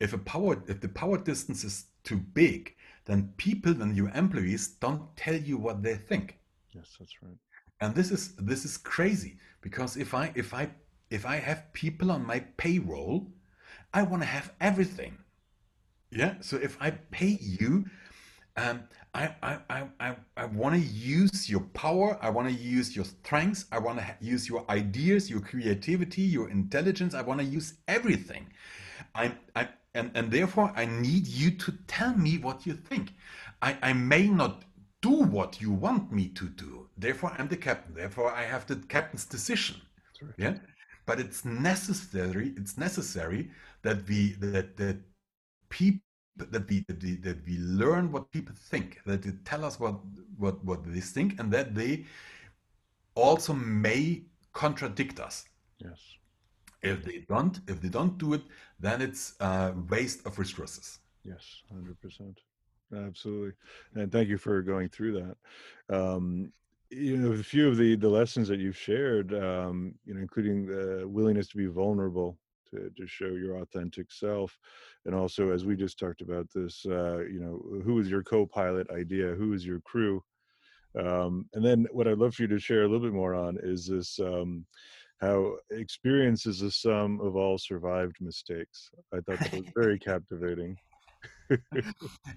[0.00, 4.68] If a power if the power distance is too big, then people and your employees
[4.68, 6.38] don't tell you what they think.
[6.72, 7.38] Yes, that's right.
[7.80, 10.70] And this is this is crazy because if I if I
[11.10, 13.26] if I have people on my payroll
[13.92, 15.18] I want to have everything.
[16.10, 16.34] Yeah.
[16.40, 17.86] So if I pay you,
[18.56, 18.82] um,
[19.14, 22.18] I, I, I, I, I want to use your power.
[22.20, 23.66] I want to use your strengths.
[23.72, 27.14] I want to use your ideas, your creativity, your intelligence.
[27.14, 28.46] I want to use everything.
[29.14, 33.14] I, I, and, and therefore, I need you to tell me what you think.
[33.62, 34.64] I, I may not
[35.02, 36.79] do what you want me to do.
[37.00, 37.94] Therefore, I'm the captain.
[37.94, 39.76] Therefore, I have the captain's decision.
[40.22, 40.34] Right.
[40.36, 40.54] Yeah.
[41.06, 42.52] But it's necessary.
[42.56, 43.50] It's necessary
[43.82, 44.98] that we that that
[45.68, 46.00] people
[46.36, 49.96] that we, that we that we learn what people think that they tell us what
[50.38, 52.04] what what they think and that they
[53.14, 55.44] also may contradict us
[55.78, 56.00] yes
[56.82, 58.42] if they don't if they don't do it
[58.78, 62.36] then it's a waste of resources yes 100%
[63.06, 63.52] absolutely
[63.94, 66.52] and thank you for going through that um,
[66.90, 70.66] you know a few of the the lessons that you've shared um, you know including
[70.66, 74.56] the willingness to be vulnerable to, to show your authentic self
[75.06, 78.88] and also as we just talked about this uh, you know who is your co-pilot
[78.90, 80.22] idea who is your crew?
[80.98, 83.58] Um, and then what i'd love for you to share a little bit more on
[83.62, 84.66] is this um,
[85.20, 88.90] how experience is the sum of all survived mistakes.
[89.12, 90.76] I thought that was very captivating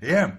[0.02, 0.32] yeah,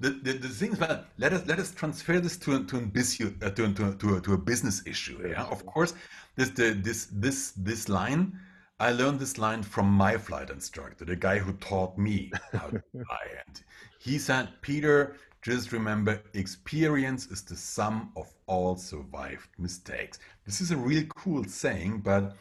[0.00, 2.76] the, the, the thing is, well, let us let us transfer this to a, to
[2.78, 5.18] uh, to, to, to, a, to a business issue.
[5.28, 5.94] Yeah, of course,
[6.36, 8.38] this the, this this this line
[8.80, 12.82] I learned this line from my flight instructor, the guy who taught me how to
[12.92, 13.42] fly.
[13.46, 13.62] And
[14.00, 20.18] he said, Peter, just remember experience is the sum of all survived mistakes.
[20.44, 22.36] This is a real cool saying, but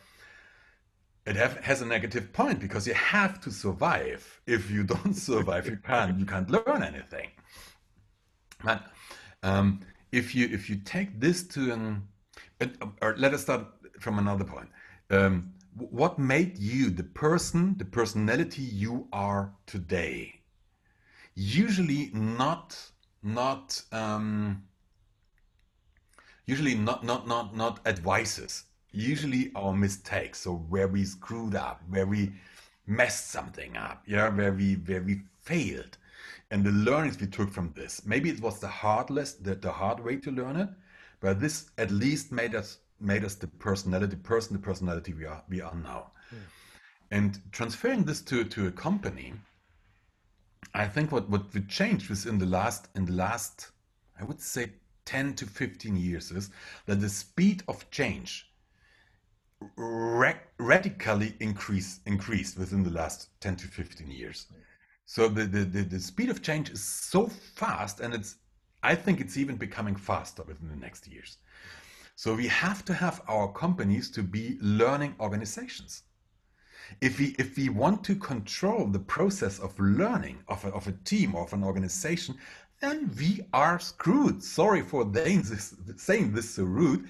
[1.25, 4.41] it have, has a negative point because you have to survive.
[4.45, 7.29] If you don't survive, you can't you can't learn anything.
[8.63, 8.83] But
[9.41, 9.81] um,
[10.11, 12.07] if you if you take this to an,
[13.01, 13.65] or let us start
[13.99, 14.69] from another point.
[15.09, 20.41] Um, what made you the person, the personality you are today.
[21.35, 22.77] Usually not,
[23.23, 24.63] not, um,
[26.45, 28.65] usually not, not, not, not advices.
[28.93, 30.39] Usually our mistakes.
[30.39, 32.31] So where we screwed up, where we
[32.85, 35.97] messed something up, yeah, where we where we failed,
[36.51, 38.05] and the learnings we took from this.
[38.05, 40.69] Maybe it was the hardest, the, the hard way to learn it,
[41.19, 45.43] but this at least made us made us the personality person, the personality we are
[45.49, 46.11] we are now.
[46.31, 46.37] Yeah.
[47.11, 49.33] And transferring this to to a company,
[50.73, 53.71] I think what what we changed was in the last in the last
[54.19, 54.73] I would say
[55.05, 56.49] 10 to 15 years is
[56.85, 58.49] that the speed of change
[60.57, 64.47] radically increase, increased within the last 10 to 15 years.
[65.05, 68.37] So the, the, the, the, speed of change is so fast and it's
[68.83, 71.37] I think it's even becoming faster within the next years.
[72.15, 76.03] So we have to have our companies to be learning organizations.
[77.01, 80.91] If we if we want to control the process of learning of a, of a
[81.05, 82.35] team or of an organization,
[82.81, 84.43] then we are screwed.
[84.43, 87.07] Sorry for saying this, saying this so rude,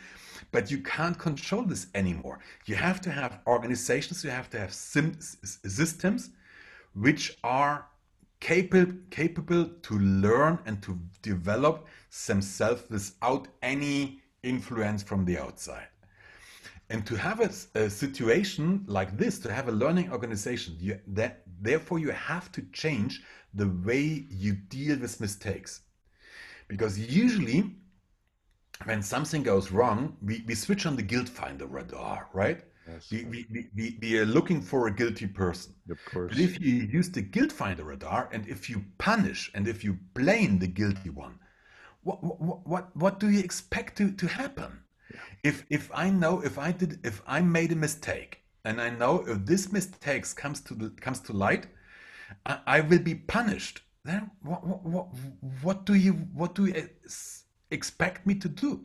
[0.54, 2.40] but you can't control this anymore.
[2.66, 6.30] You have to have organizations, you have to have systems
[6.94, 7.88] which are
[8.40, 11.88] capable, capable to learn and to develop
[12.28, 15.88] themselves without any influence from the outside.
[16.90, 21.42] And to have a, a situation like this, to have a learning organization, you, that,
[21.62, 23.24] therefore you have to change
[23.56, 25.82] the way you deal with mistakes.
[26.68, 27.76] Because usually
[28.86, 32.64] when something goes wrong, we, we switch on the guilt finder radar, right?
[32.88, 33.10] Yes.
[33.12, 35.74] We, we, we, we are looking for a guilty person.
[35.90, 36.32] Of course.
[36.32, 39.98] But if you use the guilt finder radar and if you punish and if you
[40.14, 41.40] blame the guilty one,
[42.04, 44.80] what, what, what, what do you expect to, to happen?
[45.14, 45.20] Yeah.
[45.44, 49.24] If, if I know, if I did, if I made a mistake and I know
[49.28, 51.68] if this mistake comes to, the, comes to light,
[52.46, 53.82] I, I will be punished.
[54.04, 55.08] Then what, what, what,
[55.62, 56.88] what do you, what do you eh,
[57.74, 58.82] expect me to do?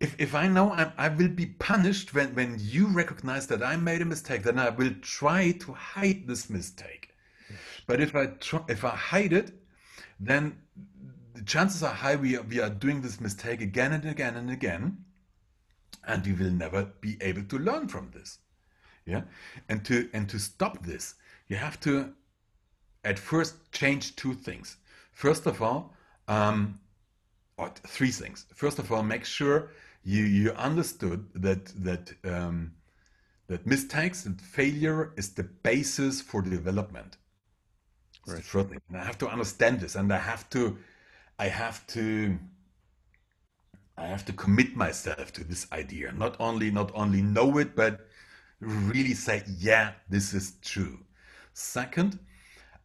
[0.00, 3.76] If, if I know I'm, i will be punished when, when you recognize that I
[3.76, 7.14] made a mistake, then I will try to hide this mistake.
[7.86, 9.52] But if I try, if I hide it,
[10.20, 10.58] then
[11.34, 14.50] the chances are high we are, we are doing this mistake again and again and
[14.50, 15.04] again,
[16.06, 18.38] and we will never be able to learn from this.
[19.04, 19.22] Yeah,
[19.68, 21.14] and to and to stop this,
[21.48, 22.12] you have to
[23.04, 24.76] at first change two things.
[25.12, 25.94] First of all,
[26.28, 26.78] um,
[27.66, 28.46] three things.
[28.54, 29.70] First of all, make sure
[30.04, 32.72] you you understood that that um,
[33.48, 37.16] that mistakes and failure is the basis for development.
[38.26, 38.42] Right.
[38.42, 38.80] First thing.
[38.88, 40.78] And I have to understand this, and I have to
[41.38, 42.38] I have to
[43.96, 46.12] I have to commit myself to this idea.
[46.12, 48.06] Not only not only know it, but
[48.60, 50.98] really say, yeah, this is true.
[51.54, 52.18] Second,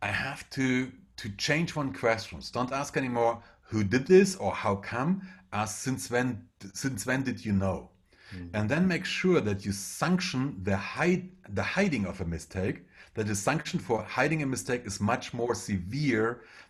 [0.01, 2.39] I have to to change one question.
[2.51, 3.41] Don't ask anymore
[3.73, 5.12] who did this or how come
[5.51, 6.27] ask since when
[6.73, 7.89] since when did you know?
[8.33, 8.49] Mm.
[8.57, 11.23] and then make sure that you sanction the hide
[11.59, 12.77] the hiding of a mistake.
[13.15, 16.27] That the sanction for hiding a mistake is much more severe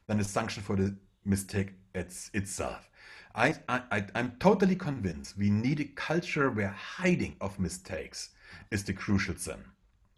[0.07, 2.89] than the sanction for the mistake it's, itself.
[3.35, 8.19] I, I i'm totally convinced we need a culture where hiding of mistakes
[8.71, 9.61] is the crucial sin.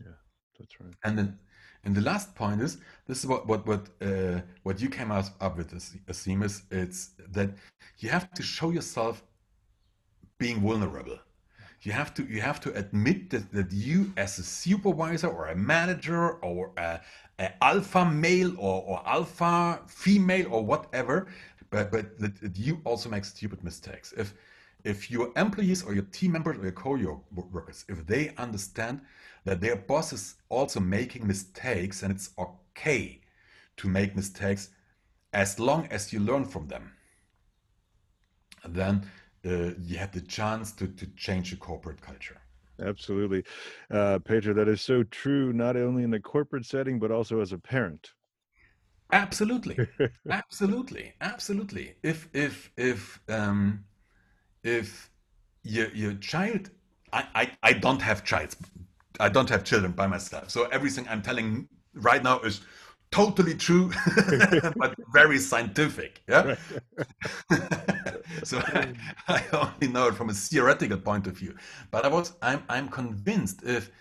[0.06, 0.18] Yeah
[0.58, 0.94] that's right.
[1.04, 1.40] And then
[1.86, 5.26] and the last point is this is what what what uh, what you came up,
[5.40, 5.72] up with,
[6.08, 7.52] Asim, is it's that
[8.00, 9.24] you have to show yourself
[10.38, 11.20] being vulnerable.
[11.82, 15.56] You have to you have to admit that, that you as a supervisor or a
[15.56, 17.00] manager or a,
[17.38, 21.28] a alpha male or, or alpha female or whatever,
[21.70, 24.14] but but that, that you also make stupid mistakes.
[24.18, 24.34] If
[24.84, 29.02] if your employees or your team members or your co-workers, if they understand
[29.46, 33.22] that their boss is also making mistakes and it's okay
[33.78, 34.70] to make mistakes
[35.34, 36.92] as long as you learn from them.
[38.68, 39.08] then
[39.46, 42.42] uh, you have the chance to, to change the corporate culture.
[42.82, 43.44] Absolutely.
[43.92, 47.54] Uh, Peter, that is so true, not only in the corporate setting, but also as
[47.54, 48.12] a parent.
[49.12, 49.78] Absolutely.
[50.30, 51.14] absolutely.
[51.22, 51.94] Absolutely.
[52.02, 53.86] If, if, if, um,
[54.64, 55.12] if
[55.64, 56.72] your, your child,
[57.14, 58.56] I, I, I don't have child,
[59.20, 60.50] I don't have children by myself.
[60.50, 62.62] So everything I'm telling right now is
[63.12, 63.92] totally true,
[64.76, 66.22] but very scientific.
[66.28, 66.56] Yeah.
[68.44, 68.94] so I,
[69.28, 71.56] I, only know it from a theoretical point of view.
[71.92, 73.92] But I was I'm I'm convinced if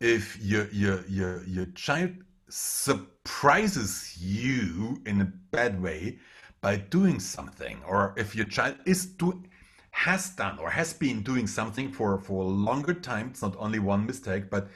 [0.00, 2.12] if your your your your child
[2.48, 6.18] surprises you in a bad way
[6.60, 9.48] by doing something, or if your child is doing
[9.94, 13.78] has done or has been doing something for for a longer time, it's not only
[13.78, 14.68] one mistake, but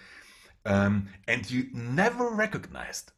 [0.64, 3.10] um, and you never recognized,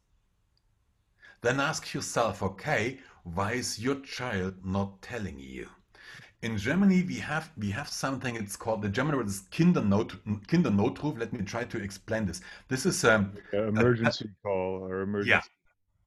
[1.41, 5.67] then ask yourself, okay, why is your child not telling you?
[6.41, 8.35] In Germany, we have we have something.
[8.35, 10.09] It's called the German word is Kindernot
[10.47, 11.19] Kindernotruf.
[11.19, 12.41] Let me try to explain this.
[12.67, 15.29] This is um, a, emergency a, call or emergency.
[15.29, 15.41] Yeah,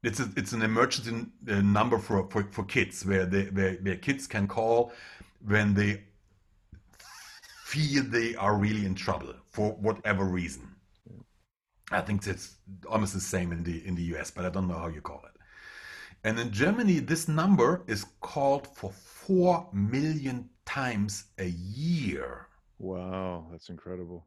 [0.02, 3.96] it's a, it's an emergency uh, number for, for, for kids where they where, where
[3.96, 4.92] kids can call
[5.46, 6.02] when they
[7.64, 10.68] feel they are really in trouble for whatever reason.
[11.90, 12.56] I think it's
[12.88, 15.22] almost the same in the in the US, but I don't know how you call
[15.24, 15.36] it.
[16.24, 22.46] And in Germany, this number is called for four million times a year.
[22.78, 24.26] Wow, that's incredible.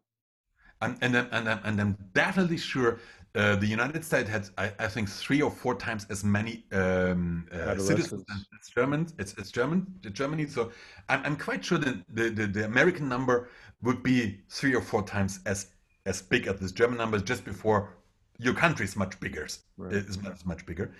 [0.81, 2.99] And and I'm, and I'm, and I'm definitely sure
[3.37, 7.47] uh, the United States had, I, I, think, three or four times as many um,
[7.51, 8.25] uh, citizens
[8.59, 9.13] as Germans.
[9.19, 10.47] It's, it's German, Germany.
[10.47, 10.71] So
[11.07, 13.49] I'm, I'm quite sure that the, the, the American number
[13.83, 15.67] would be three or four times as
[16.07, 17.97] as big as this German number just before
[18.39, 19.47] your country is much bigger.
[19.77, 19.93] Right.
[19.93, 20.91] Is much, much bigger.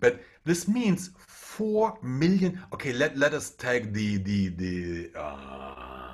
[0.00, 2.60] But this means four million.
[2.72, 6.05] Okay, let, let us take the the the um,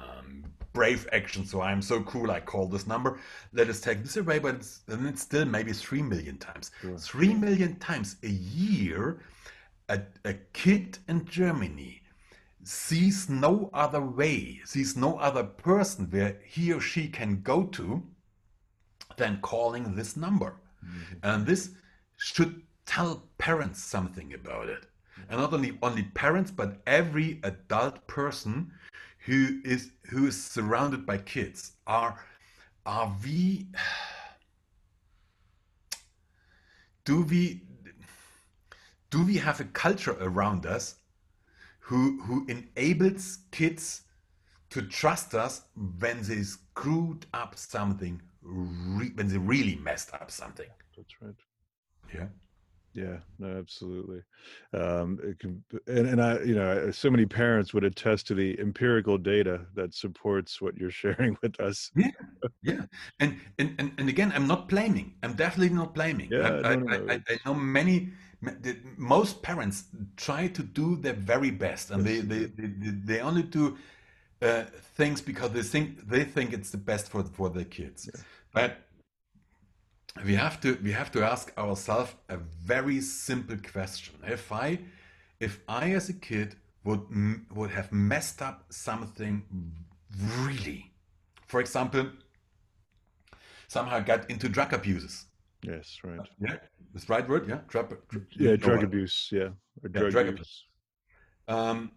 [0.73, 1.45] brave action.
[1.47, 2.31] So I'm so cool.
[2.31, 3.20] I call this number.
[3.53, 6.70] Let us take this away, but it's, and it's still maybe three million times.
[6.81, 6.99] Sure.
[6.99, 9.20] Three million times a year.
[9.89, 12.03] A, a kid in Germany
[12.64, 18.03] sees no other way, sees no other person where he or she can go to
[19.16, 20.57] than calling this number.
[20.85, 21.14] Mm-hmm.
[21.23, 21.70] And this
[22.16, 24.87] should tell parents something about it.
[25.29, 28.73] And not only only parents, but every adult person
[29.27, 31.73] who is who is surrounded by kids.
[31.87, 32.18] Are
[32.85, 33.68] are we
[37.05, 37.62] do we
[39.11, 40.97] do we have a culture around us
[41.81, 44.03] who who enables kids
[44.70, 45.62] to trust us
[46.01, 50.68] when they screwed up something re- when they really messed up something.
[50.97, 51.35] That's right.
[52.14, 52.27] Yeah.
[52.95, 54.22] Yeah, no, absolutely.
[54.74, 58.59] Um, it can, and, and I, you know, so many parents would attest to the
[58.61, 61.90] empirical data that supports what you're sharing with us.
[61.97, 62.11] Yeah,
[62.62, 62.82] yeah,
[63.18, 65.14] and and and, and again, I'm not blaming.
[65.22, 66.28] I'm definitely not blaming.
[66.30, 68.11] Yeah, I, no, no, I, I, I, know many.
[68.97, 69.84] Most parents
[70.16, 72.24] try to do their very best, and yes.
[72.24, 73.78] they, they, they they only do
[74.43, 74.64] uh,
[74.97, 78.11] things because they think they think it's the best for for their kids.
[78.12, 78.20] Yeah.
[78.53, 78.76] But
[80.25, 84.15] we have to we have to ask ourselves a very simple question.
[84.27, 84.79] If I
[85.41, 87.03] if I as a kid would
[87.55, 89.43] would have messed up something
[90.41, 90.93] really,
[91.47, 92.07] for example,
[93.69, 95.27] somehow got into drug abuses.
[95.63, 96.21] Yes, right.
[96.21, 96.57] Uh, yeah,
[96.93, 97.49] that's right word.
[97.49, 97.97] Yeah, drug.
[98.33, 99.29] yeah, drug abuse.
[99.31, 99.51] Yeah,
[99.83, 100.65] or drug, yeah, drug abuse.
[101.49, 101.93] Um,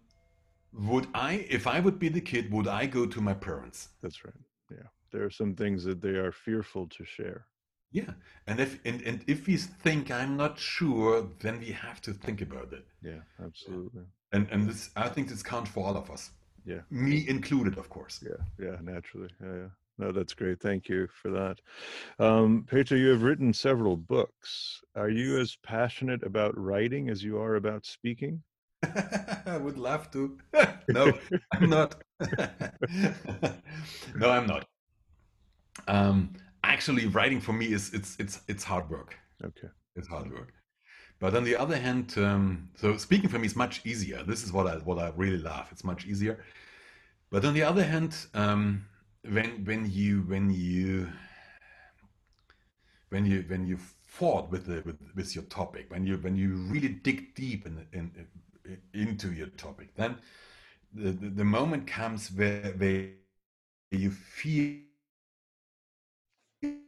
[0.74, 3.90] would I, if I would be the kid, would I go to my parents?
[4.02, 4.34] That's right.
[4.70, 7.46] Yeah there are some things that they are fearful to share
[7.96, 8.12] yeah.
[8.48, 12.42] And if and, and if we think i'm not sure then we have to think
[12.42, 12.86] about it.
[13.02, 14.04] Yeah absolutely.
[14.34, 16.32] And and this i think this counts for all of us.
[16.66, 16.82] Yeah.
[16.90, 18.24] Me included of course.
[18.30, 19.30] Yeah yeah naturally.
[19.42, 19.72] Yeah, yeah.
[19.98, 20.60] no that's great.
[20.60, 21.58] Thank you for that.
[22.20, 24.82] Um, peter you have written several books.
[24.96, 28.44] Are you as passionate about writing as you are about speaking?
[29.46, 30.38] I would love to.
[30.90, 31.14] no,
[31.54, 31.96] I'm not.
[34.22, 34.66] no, I'm not.
[35.88, 36.34] Um,
[36.70, 39.16] actually, writing for me is it's it's it's hard work.
[39.44, 40.54] Okay, it's hard work.
[41.20, 44.24] But on the other hand, um, so speaking for me is much easier.
[44.24, 45.68] This is what I what I really love.
[45.72, 46.44] It's much easier.
[47.30, 48.86] But on the other hand, um,
[49.24, 51.08] when when you when you
[53.10, 56.56] when you when you fought with the with, with your topic, when you when you
[56.70, 58.12] really dig deep in, in,
[58.66, 60.18] in into your topic, then
[60.94, 63.10] the, the, the moment comes where where
[63.92, 64.80] you feel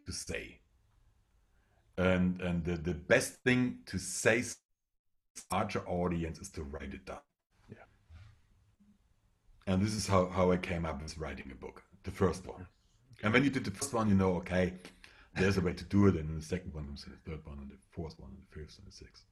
[0.08, 0.62] to say.
[1.98, 4.56] And and the, the best thing to say to
[5.52, 7.26] larger audience is to write it down.
[7.70, 7.88] Yeah.
[9.68, 12.66] And this is how, how I came up with writing a book, the first one.
[13.24, 14.74] And when you did the first one, you know, okay,
[15.36, 17.70] there's a way to do it, and the second one, and the third one, and
[17.70, 19.24] the fourth one, and the fifth, and the sixth.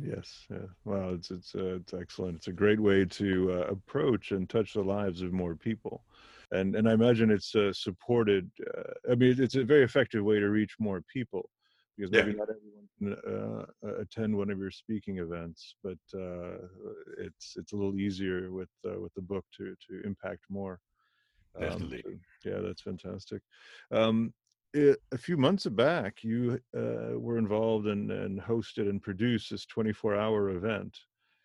[0.00, 0.68] Yes, yeah.
[0.84, 2.36] Wow, it's it's uh, it's excellent.
[2.36, 6.04] It's a great way to uh, approach and touch the lives of more people
[6.52, 8.50] and and I imagine it's uh, supported.
[8.76, 11.48] Uh, I mean, it's a very effective way to reach more people
[11.96, 12.36] because maybe yeah.
[12.38, 16.66] not everyone can uh, uh, attend one of your speaking events, but uh,
[17.18, 20.80] it's it's a little easier with uh, with the book to to impact more.
[21.56, 22.02] Um, Definitely.
[22.06, 23.42] Um, yeah, that's fantastic.
[23.90, 24.32] Um,
[24.72, 30.16] it, a few months back, you were involved and, and hosted and produced this 24
[30.16, 30.96] hour event.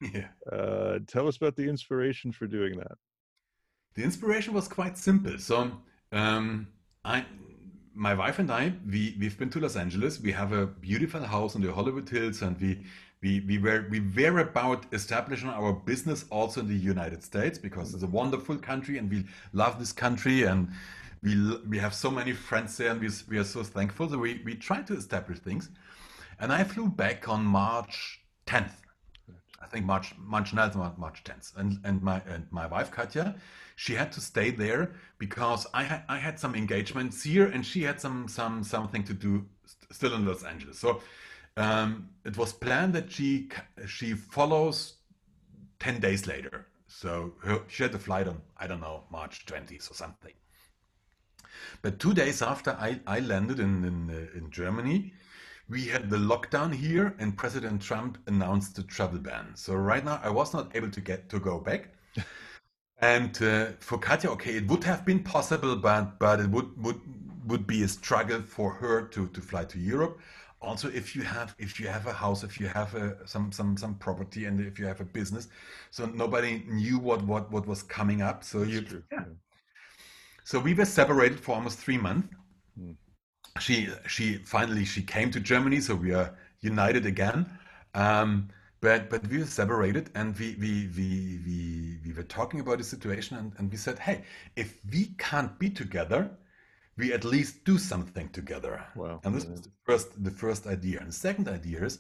[0.13, 0.97] Yeah.
[1.07, 2.97] tell us about the inspiration for doing that.
[3.95, 5.37] The inspiration was quite simple.
[5.37, 5.71] So
[6.11, 6.67] um,
[7.03, 7.25] I,
[7.93, 10.19] my wife and I, we we've been to Los Angeles.
[10.19, 12.85] We have a beautiful house in the Hollywood Hills, and we
[13.21, 17.93] we we were we were about establishing our business also in the United States because
[17.93, 20.67] it's a wonderful country, and we love this country, and
[21.23, 24.09] we we have so many friends there, and we we are so thankful.
[24.09, 25.69] So we we try to establish things,
[26.37, 28.75] and I flew back on March 10th.
[29.61, 33.35] I think March March 9th, March 10th, and and my and my wife Katja
[33.75, 37.83] she had to stay there because I had I had some engagements here and she
[37.83, 40.79] had some some something to do st- still in Los Angeles.
[40.79, 41.01] So
[41.57, 43.49] um, it was planned that she
[43.87, 44.95] she follows
[45.79, 46.67] ten days later.
[46.87, 50.33] So her, she had a flight on I don't know March 20th or something.
[51.81, 55.13] But two days after I, I landed in in, uh, in Germany,
[55.67, 59.55] we had the lockdown here, and President Trump announced the travel ban.
[59.55, 61.89] So right now I was not able to get to go back.
[62.99, 67.01] And uh, for Katja, okay, it would have been possible, but but it would would
[67.47, 70.19] would be a struggle for her to to fly to Europe.
[70.61, 73.75] Also, if you have if you have a house, if you have a, some some
[73.77, 75.49] some property, and if you have a business,
[75.91, 78.43] so nobody knew what what what was coming up.
[78.43, 79.19] So That's you yeah.
[79.19, 79.25] Yeah.
[80.45, 82.29] So we were separated for almost three months.
[82.77, 82.91] Hmm.
[83.59, 87.45] She she finally she came to Germany, so we are united again.
[87.93, 88.49] Um,
[88.85, 91.09] but but we were separated, and we we we
[91.47, 91.59] we,
[92.05, 94.17] we were talking about the situation, and, and we said, hey,
[94.55, 96.21] if we can't be together,
[96.97, 98.75] we at least do something together.
[98.95, 99.21] Wow.
[99.23, 100.99] And this was the first the first idea.
[100.99, 101.93] And the second idea is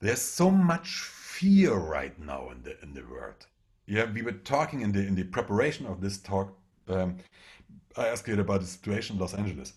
[0.00, 0.88] there's so much
[1.38, 3.40] fear right now in the in the world.
[3.86, 6.48] Yeah, we were talking in the in the preparation of this talk.
[6.88, 7.18] Um,
[7.96, 9.74] I asked you about the situation in Los Angeles,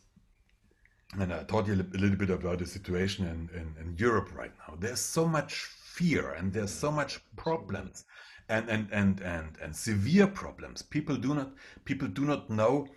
[1.20, 4.52] and I told you a little bit about the situation in, in, in Europe right
[4.68, 4.76] now.
[4.80, 8.06] There's so much fear and there's so much problems,
[8.50, 10.82] and and and and and severe problems.
[10.82, 11.52] People do not
[11.86, 12.88] people do not know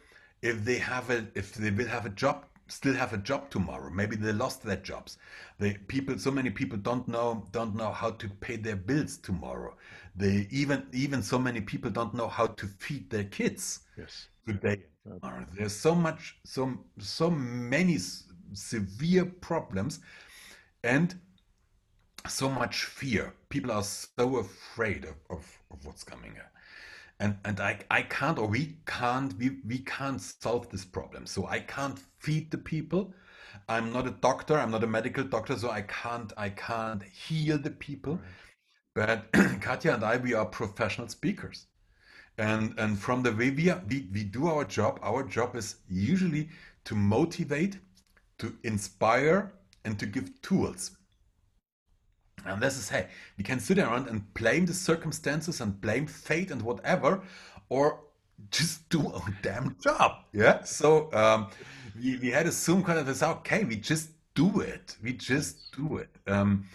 [0.42, 3.88] if they have a if they will have a job still have a job tomorrow
[3.90, 5.18] maybe they lost their jobs
[5.58, 9.72] they people so many people don't know don't know how to pay their bills tomorrow
[10.16, 14.28] they even even so many people don't know how to feed their kids Yes.
[14.46, 14.82] today.
[15.56, 20.00] There's so much so so many s- severe problems
[20.84, 21.18] and
[22.28, 23.34] so much fear?
[23.48, 26.36] People are so afraid of, of, of what's coming
[27.20, 31.26] and and I, I can't or we can't we, we can't solve this problem.
[31.26, 33.14] So i can't feed the people.
[33.68, 34.58] I'm not a doctor.
[34.58, 38.20] I'm not a medical doctor so i can't i can't heal the people.
[38.94, 39.30] But
[39.60, 41.66] katja and i we are professional speakers
[42.38, 45.76] and and from the way we, are, we we do our job our job is
[45.88, 46.48] usually
[46.84, 47.78] to motivate
[48.38, 49.52] to inspire
[49.84, 50.96] and to give tools
[52.46, 56.50] and this is, hey, we can sit around and blame the circumstances and blame fate
[56.50, 57.22] and whatever,
[57.68, 58.00] or
[58.50, 60.22] just do our damn job.
[60.32, 60.62] Yeah.
[60.62, 61.48] So um,
[62.00, 64.96] we, we had a Zoom and we said, okay, we just do it.
[65.02, 66.10] We just do it.
[66.26, 66.66] Um,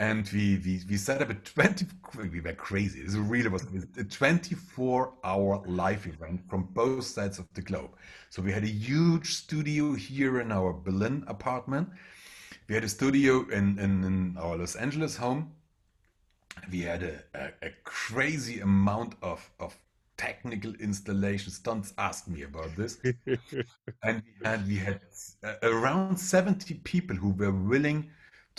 [0.00, 1.86] and we, we we set up a 20
[2.32, 3.64] we were crazy this really was
[3.98, 7.90] a 24 hour live event from both sides of the globe
[8.30, 11.88] so we had a huge studio here in our berlin apartment
[12.70, 15.50] we had a studio in, in, in our Los Angeles home.
[16.70, 19.76] We had a, a, a crazy amount of, of
[20.16, 21.58] technical installations.
[21.58, 23.00] Don't ask me about this.
[24.04, 25.00] And we had, we had
[25.42, 28.08] uh, around 70 people who were willing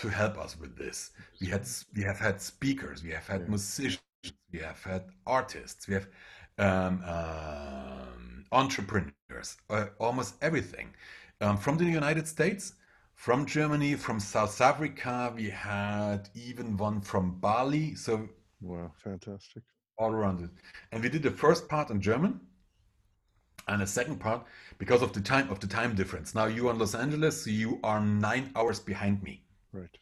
[0.01, 1.11] to help us with this.
[1.39, 3.49] We had we have had speakers, we have had Yeah.
[3.49, 6.07] musicians, we have had artists, we have
[6.57, 10.89] um, um, entrepreneurs, uh, almost everything
[11.41, 12.73] um, from the United States,
[13.15, 15.33] from Germany, from South Africa.
[15.35, 18.29] We had even one from Bali, so
[18.61, 18.91] Wow.
[19.03, 19.63] Fantastic.
[19.97, 20.49] all around it.
[20.91, 22.39] And we did the first part in German
[23.67, 24.45] and the second part
[24.79, 26.33] because of the time of the time difference.
[26.35, 29.43] Now you are in Los Angeles, so you are nine hours behind me.
[29.74, 29.97] Right.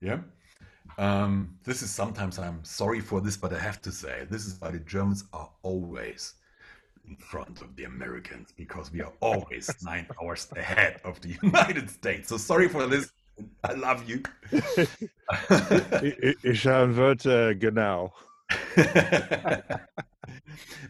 [0.00, 0.20] Yeah.
[0.98, 4.60] Um, this is sometimes I'm sorry for this, but I have to say this is
[4.60, 6.34] why the Germans are always
[7.08, 11.90] in front of the Americans because we are always nine hours ahead of the United
[11.90, 12.28] States.
[12.28, 13.12] So sorry for this.
[13.64, 14.22] I love you.
[16.02, 18.12] Ich, ich uh, genau.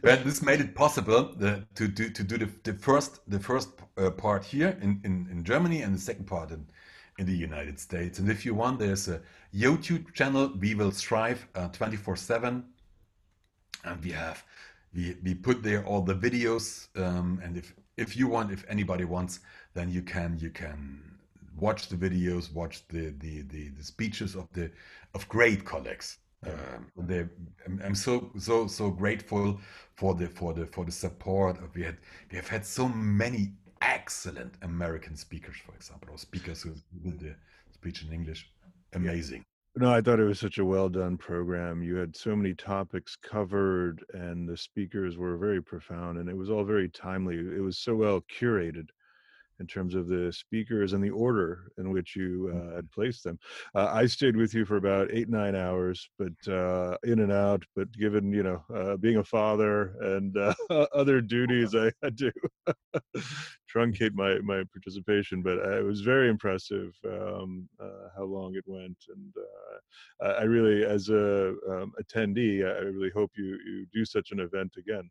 [0.03, 3.69] but this made it possible the, to do to do the, the first the first
[3.97, 6.67] uh, part here in, in, in Germany and the second part in,
[7.19, 8.19] in the United States.
[8.19, 9.21] And if you want, there's a
[9.53, 10.53] YouTube channel.
[10.61, 12.65] We Will Thrive twenty four seven,
[13.85, 14.45] and we have
[14.95, 16.89] we we put there all the videos.
[16.97, 19.41] Um, and if if you want, if anybody wants,
[19.75, 21.03] then you can you can
[21.57, 24.71] watch the videos, watch the the the, the speeches of the
[25.15, 27.21] of great colleagues Um, they,
[27.67, 29.61] I'm, I'm so so so grateful
[29.95, 31.59] for the for the for the support.
[31.59, 31.99] Of we had
[32.31, 33.53] we have had so many
[33.85, 37.35] excellent American speakers, for example, or speakers who did the
[37.73, 38.51] speech in English.
[38.95, 39.45] Amazing.
[39.77, 41.83] No, I thought it was such a well done program.
[41.83, 46.49] You had so many topics covered, and the speakers were very profound, and it was
[46.49, 47.37] all very timely.
[47.37, 48.87] It was so well curated
[49.61, 52.77] in terms of the speakers and the order in which you uh, Mm-hmm.
[52.77, 53.39] had placed them.
[53.75, 57.65] Uh, I stayed with you for about eight nine hours, but uh, in and out.
[57.77, 60.55] But given you know uh, being a father and uh,
[60.95, 62.33] other duties, I had to
[63.75, 65.43] truncate my my participation.
[65.43, 70.41] But uh, it was very impressive um, uh, how long it went, and uh, I
[70.41, 74.75] I really, as a um, attendee, I really hope you you do such an event
[74.79, 75.11] again.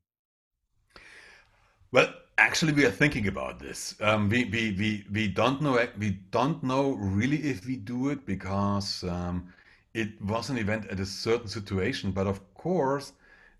[1.91, 2.13] Well,
[2.43, 3.95] actually, we are thinking about this.
[4.01, 8.25] Um, we, we, we, we don't know we don't know really if we do it
[8.25, 9.47] because um,
[9.93, 12.11] it was an event at a certain situation.
[12.11, 13.13] But of course,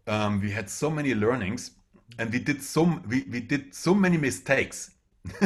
[0.08, 1.72] um, we had so many learnings,
[2.20, 4.92] and we did so we, we did so many mistakes.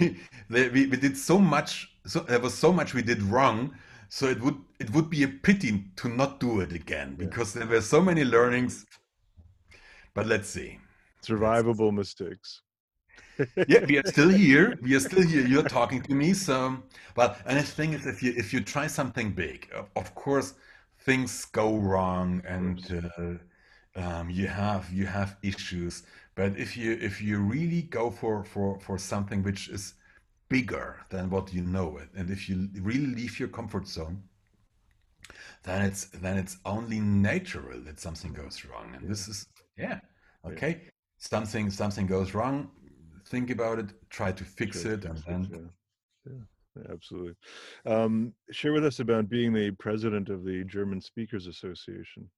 [0.00, 0.16] we,
[0.50, 1.92] we, we did so much.
[2.06, 3.74] So there was so much we did wrong.
[4.08, 7.26] So it would it would be a pity to not do it again Yeah.
[7.26, 8.86] because there were so many learnings.
[10.14, 10.78] But let's see.
[11.30, 12.62] Let's Survivable mistakes.
[13.66, 14.78] yeah, we are still here.
[14.82, 15.42] We are still here.
[15.44, 16.32] You're talking to me.
[16.34, 16.82] So,
[17.14, 20.54] but and the thing is, if you if you try something big, of, of course,
[21.00, 22.80] things go wrong, and
[23.18, 26.02] uh, um, you have you have issues.
[26.34, 29.94] But if you if you really go for for for something which is
[30.48, 34.24] bigger than what you know it, and if you really leave your comfort zone,
[35.64, 38.94] then it's then it's only natural that something goes wrong.
[38.94, 39.08] And Yeah.
[39.08, 39.46] this is
[39.76, 40.00] yeah,
[40.44, 40.50] Yeah.
[40.50, 40.80] okay.
[41.22, 42.68] Something something goes wrong.
[43.26, 43.92] Think about it.
[44.10, 46.32] Try to fix to it, and then Yeah.
[46.32, 46.42] Yeah.
[46.76, 47.36] yeah, Absolutely.
[47.86, 52.28] Um, share with us about being the president of the German Speakers Association.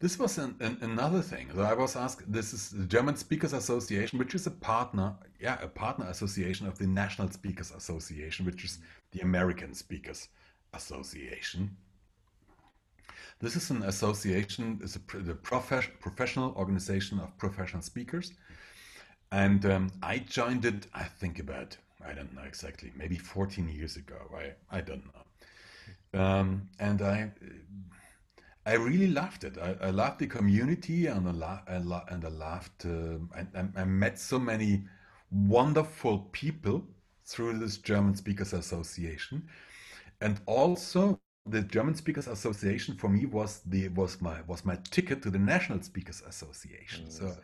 [0.00, 1.50] this was an, an, another thing.
[1.54, 2.32] So I was asked.
[2.32, 6.78] This is the German Speakers Association, which is a partner, yeah, a partner association of
[6.78, 8.80] the National Speakers Association, which is
[9.12, 10.28] the American Speakers
[10.74, 11.76] Association.
[13.42, 18.32] This is an association, it's a the profes- professional organization of professional speakers.
[19.32, 21.76] And um, I joined it, I think about,
[22.06, 24.14] I don't know exactly, maybe 14 years ago.
[24.32, 26.20] I, I don't know.
[26.20, 27.32] Um, and I,
[28.64, 29.58] I really loved it.
[29.58, 34.38] I, I loved the community and I, and I loved, I, I I met so
[34.38, 34.84] many
[35.32, 36.86] wonderful people
[37.24, 39.48] through this German Speakers Association.
[40.20, 45.22] And also the German Speakers Association for me was the was my was my ticket
[45.22, 47.10] to the National Speakers Association.
[47.10, 47.36] So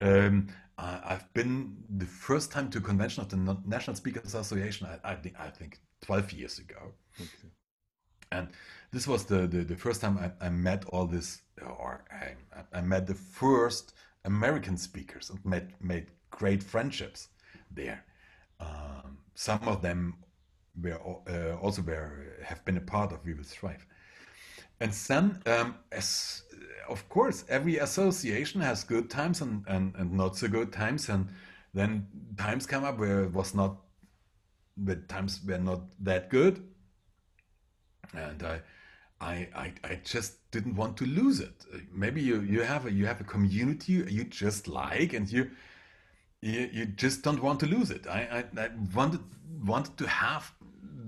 [0.00, 4.86] um, I, I've been the first time to a convention of the National Speakers Association.
[4.86, 7.48] I, I think I think 12 years ago, Okay.
[8.32, 8.48] and
[8.92, 12.34] this was the the, the first time I, I met all this, or I,
[12.78, 13.94] I met the first
[14.24, 17.28] American speakers and made made great friendships
[17.70, 18.04] there.
[18.60, 20.14] Um, some of them
[20.82, 23.86] were uh, also were have been a part of We Will Thrive.
[24.80, 26.44] And then, um, as
[26.88, 31.28] of course, every association has good times and, and, and not so good times, and
[31.74, 32.06] then
[32.36, 33.76] times come up where it was not,
[34.76, 36.62] the times were not that good,
[38.14, 38.60] and I,
[39.20, 41.66] I, I, I just didn't want to lose it.
[41.74, 45.50] Uh, Maybe you you have a you have a community you just like, and you
[46.40, 48.06] you, you just don't want to lose it.
[48.06, 49.20] I, I, I wanted
[49.64, 50.52] wanted to have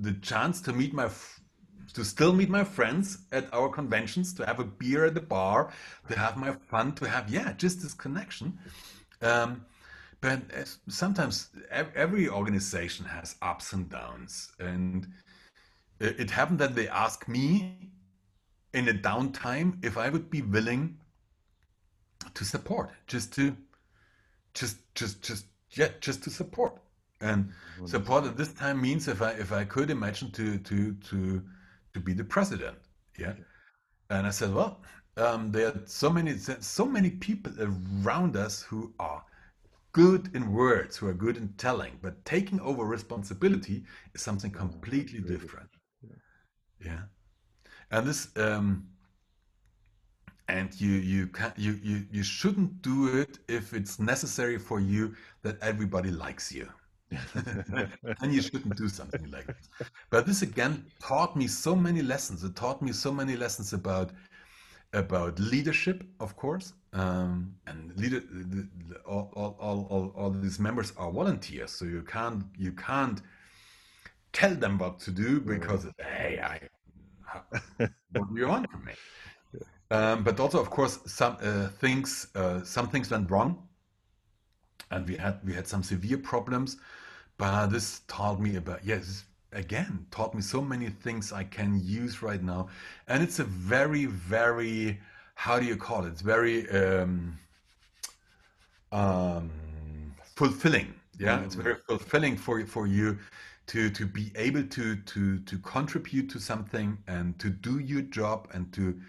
[0.01, 1.09] the chance to meet my
[1.95, 5.73] to still meet my friends at our conventions, to have a beer at the bar,
[6.09, 8.59] to have my fun, to have yeah, just this connection.
[9.23, 9.65] Um,
[10.21, 10.41] but
[10.89, 15.09] sometimes every organization has ups and downs, and
[15.99, 17.91] it happened that they asked me
[18.73, 20.99] in a downtime if I would be willing
[22.35, 23.57] to support, just to
[24.55, 26.79] just just just yeah just to support
[27.21, 27.53] and
[27.85, 28.29] support Wonderful.
[28.31, 31.43] at this time means if i if i could imagine to to to
[31.95, 32.79] to be the president
[33.19, 33.35] yeah?
[34.11, 34.83] And i said well
[35.17, 39.25] um, there are so many so many people around us who are
[39.93, 44.59] good in words who are good in telling but taking over responsibility is something Uh,
[44.59, 45.71] completely different.
[46.81, 47.03] yeah.
[47.91, 48.89] And this um
[50.49, 55.15] and you you can you, you you shouldn't do it if it's necessary for you
[55.43, 56.69] that everybody likes you
[58.21, 59.69] then you shouldn't do something like this
[60.11, 62.45] but this again taught me so many lessons.
[62.45, 64.11] It taught me so many lessons about
[64.93, 66.73] about leadership of course.
[66.93, 68.23] Um, and leader
[69.07, 73.23] all, all, all, all these members are volunteers so you can't you can't
[74.33, 76.69] tell them what to do because hey I
[77.77, 78.93] what do you want from me?
[79.91, 83.67] Um, but also, of course, some uh, things uh, some things went wrong,
[84.91, 86.77] and we had we had some severe problems.
[87.41, 92.23] But this taught me about yes, again taught me so many things I can use
[92.23, 92.69] right now,
[93.09, 95.01] and it's a very very
[95.37, 96.09] how do you call it?
[96.09, 97.39] It's very um,
[98.93, 99.51] um,
[100.37, 100.93] fulfilling.
[101.19, 103.19] Yeah, it's very fulfilling for for you
[103.69, 108.49] to to be able to to to contribute to something and to do your job
[108.53, 109.01] and to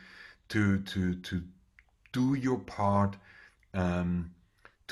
[0.48, 1.44] to to to
[2.14, 3.18] do your part
[3.74, 4.32] um,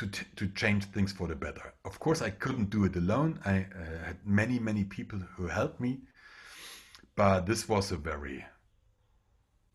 [0.07, 1.73] to to change things for the better.
[1.85, 3.39] Of course, I couldn't do it alone.
[3.45, 5.99] I uh, had many many people who helped me,
[7.15, 8.45] but this was a very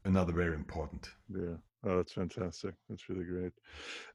[0.04, 1.10] another very important.
[1.28, 1.56] Yeah.
[1.86, 2.74] Oh, that's fantastic.
[2.88, 3.52] That's really great.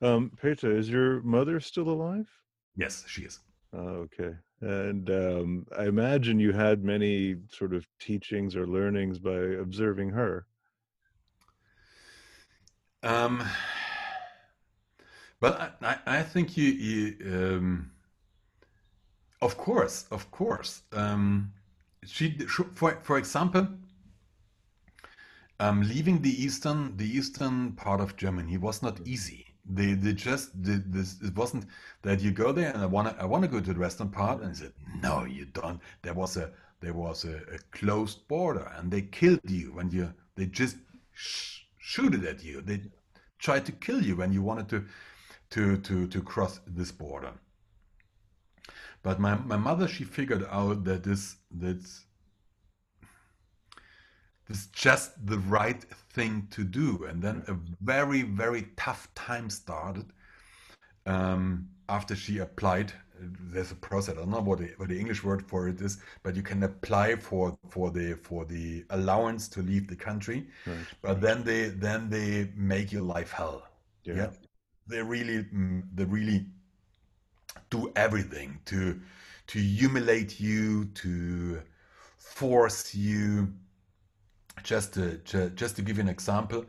[0.01, 2.27] Um, Peter, is your mother still alive?
[2.75, 3.39] Yes, she is.
[3.73, 4.35] Oh, okay.
[4.61, 10.47] And um, I imagine you had many sort of teachings or learnings by observing her.
[13.03, 13.47] Um,
[15.41, 17.91] well, I, I, think you, you um,
[19.41, 20.81] of course, of course.
[20.91, 21.53] Um,
[22.05, 22.37] she,
[22.75, 23.67] for, for example,
[25.59, 29.45] um, leaving the eastern, the eastern part of Germany was not easy.
[29.69, 31.21] They, they just did this.
[31.21, 31.65] It wasn't
[32.01, 34.09] that you go there and I want to, I want to go to the western
[34.09, 35.79] part, and said, no, you don't.
[36.01, 40.13] There was a, there was a, a closed border, and they killed you when you,
[40.35, 40.77] they just
[41.13, 42.61] sh- shoot it at you.
[42.61, 42.81] They
[43.37, 44.85] tried to kill you when you wanted to,
[45.51, 47.31] to, to, to cross this border.
[49.01, 52.05] But my, my mother, she figured out that this, this
[54.49, 57.05] is just the right thing to do.
[57.05, 60.05] And then a very, very tough time started
[61.05, 62.91] um, after she applied.
[63.21, 64.15] There's a process.
[64.15, 66.63] I don't know what the, what the English word for it is, but you can
[66.63, 70.47] apply for for the for the allowance to leave the country.
[70.65, 70.77] Right.
[71.01, 73.67] But then they then they make your life hell.
[74.05, 74.13] Yeah.
[74.15, 74.29] Yeah,
[74.89, 76.45] they really mm, they really
[77.69, 78.99] do everything to
[79.47, 81.61] to humiliate you, to
[82.17, 83.53] force you.
[84.63, 86.65] Just to ju- just to give you an example,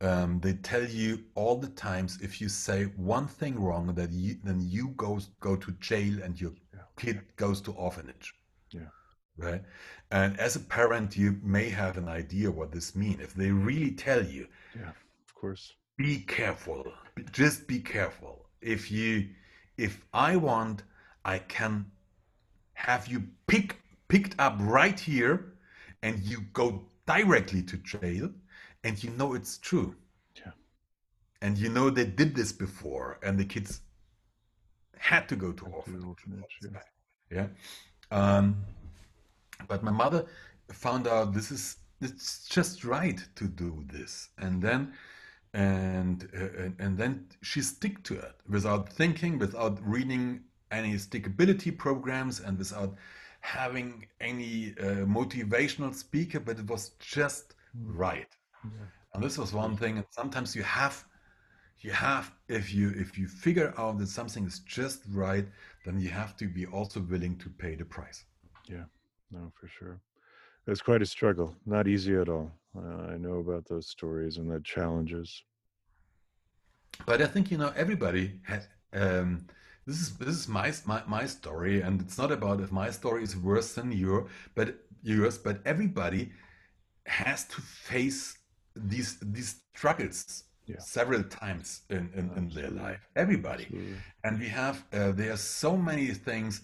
[0.00, 4.36] um, they tell you all the times if you say one thing wrong, that you
[4.44, 6.80] then you go go to jail and your Yeah.
[6.96, 8.34] kid goes to orphanage,
[8.70, 8.90] Yeah.
[9.36, 9.62] right?
[10.10, 13.20] And as a parent, you may have an idea what this means.
[13.22, 14.90] If they really tell you, Yeah.
[15.26, 15.74] Of course.
[15.96, 16.92] be careful,
[17.32, 18.46] just be careful.
[18.60, 19.28] If you,
[19.76, 20.82] if I want,
[21.24, 21.86] I can
[22.74, 23.76] have you pick
[24.08, 25.54] picked up right here,
[26.02, 28.30] and you go directly to jail,
[28.84, 29.94] and you know it's true.
[30.36, 30.52] Yeah.
[31.42, 33.80] And you know they did this before, and the kids
[34.98, 36.04] had to go to orphanage.
[36.04, 36.80] orphanage, yeah.
[37.30, 37.46] Yeah.
[38.10, 38.56] Um,
[39.68, 40.26] but my mother
[40.72, 44.92] found out this is it's just right to do this, and then
[45.52, 51.76] and uh, and, and then she stick to it without thinking, without reading any stickability
[51.76, 52.94] programs, and without
[53.40, 56.40] having any uh, motivational speaker.
[56.40, 58.28] But it was just right.
[58.64, 58.70] Yeah.
[59.14, 59.96] And this was one thing.
[59.96, 61.04] And sometimes you have,
[61.80, 65.46] you have, if you if you figure out that something is just right,
[65.84, 68.24] then you have to be also willing to pay the price.
[68.68, 68.84] Yeah.
[69.32, 70.00] No, for sure.
[70.66, 71.56] It's quite a struggle.
[71.66, 72.52] Not easy at all.
[72.76, 75.42] Uh, I know about those stories and the challenges.
[77.06, 78.68] But I think you know everybody has.
[78.92, 79.46] Um,
[79.86, 83.22] this is this is my, my my story, and it's not about if my story
[83.22, 85.38] is worse than your, but yours.
[85.38, 86.30] But everybody
[87.06, 88.38] has to face
[88.76, 90.78] these these struggles Yeah.
[90.78, 93.02] several times in, in, in their life.
[93.16, 93.64] Everybody.
[93.64, 93.96] Absolutely.
[94.24, 96.62] And we have, uh, there are so many things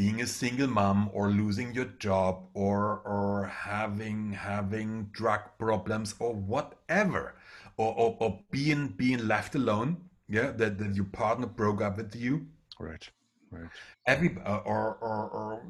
[0.00, 6.32] being a single mom or losing your job or, or having, having drug problems or
[6.32, 7.34] whatever,
[7.76, 9.98] or, or, or being, being left alone.
[10.26, 10.52] Yeah.
[10.52, 12.46] That, that your partner broke up with you.
[12.78, 13.06] Right.
[13.50, 13.68] Right.
[14.06, 15.62] Every, uh, or, or, or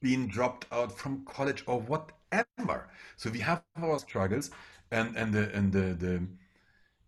[0.00, 2.88] being dropped out from college or whatever.
[3.16, 4.50] So we have our struggles
[4.90, 6.26] and, and the, and the, the,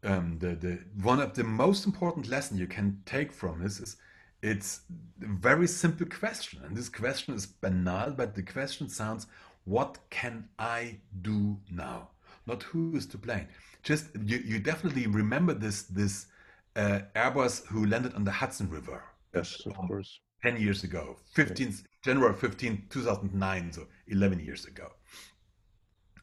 [0.08, 3.96] um, the, the one of the most important lesson you can take from this is
[4.44, 4.80] it's
[5.22, 9.26] a very simple question and this question is banal but the question sounds
[9.64, 12.08] what can i do now?
[12.46, 13.48] Not who is to blame.
[13.82, 16.26] Just you, you definitely remember this this
[16.76, 19.02] uh, airbus who landed on the hudson river
[19.34, 20.20] Yes, of um, course.
[20.42, 24.88] 10 years ago 15th january 15 2009 so 11 years ago.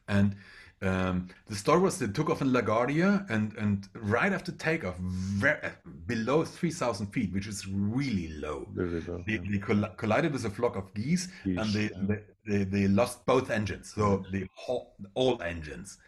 [0.06, 0.36] And
[0.82, 5.70] um, the story was they took off in LaGuardia and, and right after takeoff, very,
[6.06, 9.38] below 3,000 feet, which is really low, they, Yeah.
[9.48, 11.90] they coll- collided with a flock of geese, and they, yeah.
[12.08, 15.98] they they, they lost both engines, so the whole, all engines.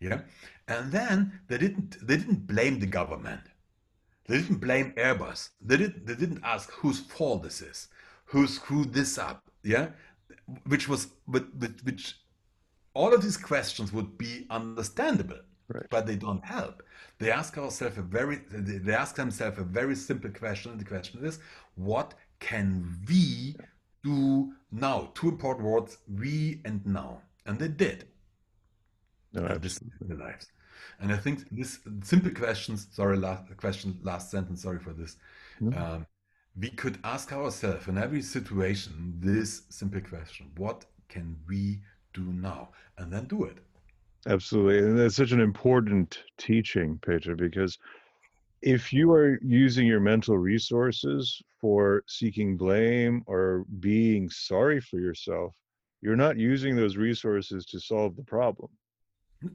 [0.00, 0.22] Yeah,
[0.66, 3.40] and then they didn't they didn't blame the government.
[4.26, 5.50] They didn't blame Airbus.
[5.60, 7.88] They didn't they didn't ask whose fault this is,
[8.26, 9.44] who screwed this up.
[9.62, 9.90] Yeah,
[10.66, 11.44] which was but
[11.84, 12.16] which
[12.94, 15.86] all of these questions would be understandable, Right.
[15.90, 16.82] but they don't help.
[17.18, 21.24] They ask ourselves a very they ask themselves a very simple question, and the question
[21.24, 21.38] is,
[21.74, 23.56] what can we
[24.02, 25.10] do now?
[25.14, 28.08] Two important words: we and now, and they did.
[29.32, 30.46] No, this their lives.
[31.00, 35.16] And I think this simple questions, sorry, last question, last sentence, sorry for this.
[35.74, 36.06] Um,
[36.60, 41.80] we could ask ourselves in every situation this simple question What can we
[42.14, 42.70] do now?
[42.96, 43.58] And then do it.
[44.26, 44.78] Absolutely.
[44.78, 47.78] And that's such an important teaching, Peter, because
[48.62, 55.54] if you are using your mental resources for seeking blame or being sorry for yourself,
[56.00, 58.70] you're not using those resources to solve the problem.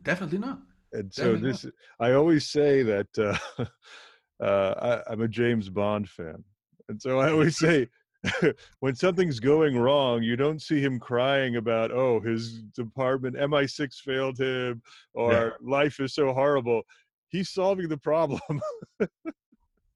[0.03, 0.59] Definitely not.
[0.93, 1.65] And so Definitely this,
[1.99, 3.63] I always say that uh,
[4.43, 6.43] uh, I, I'm a James Bond fan,
[6.87, 7.87] and so I always say
[8.79, 14.37] when something's going wrong, you don't see him crying about oh his department MI6 failed
[14.37, 14.81] him
[15.13, 16.83] or life is so horrible.
[17.29, 18.41] He's solving the problem.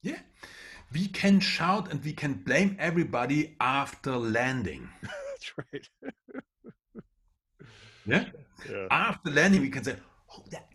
[0.04, 0.20] Yeah.
[0.94, 4.90] We can shout and we can blame everybody after landing.
[5.02, 5.90] That's right.
[8.06, 8.26] Yeah.
[8.70, 8.88] Yeah.
[8.92, 9.96] After landing, we can say,
[10.32, 10.68] oh, that,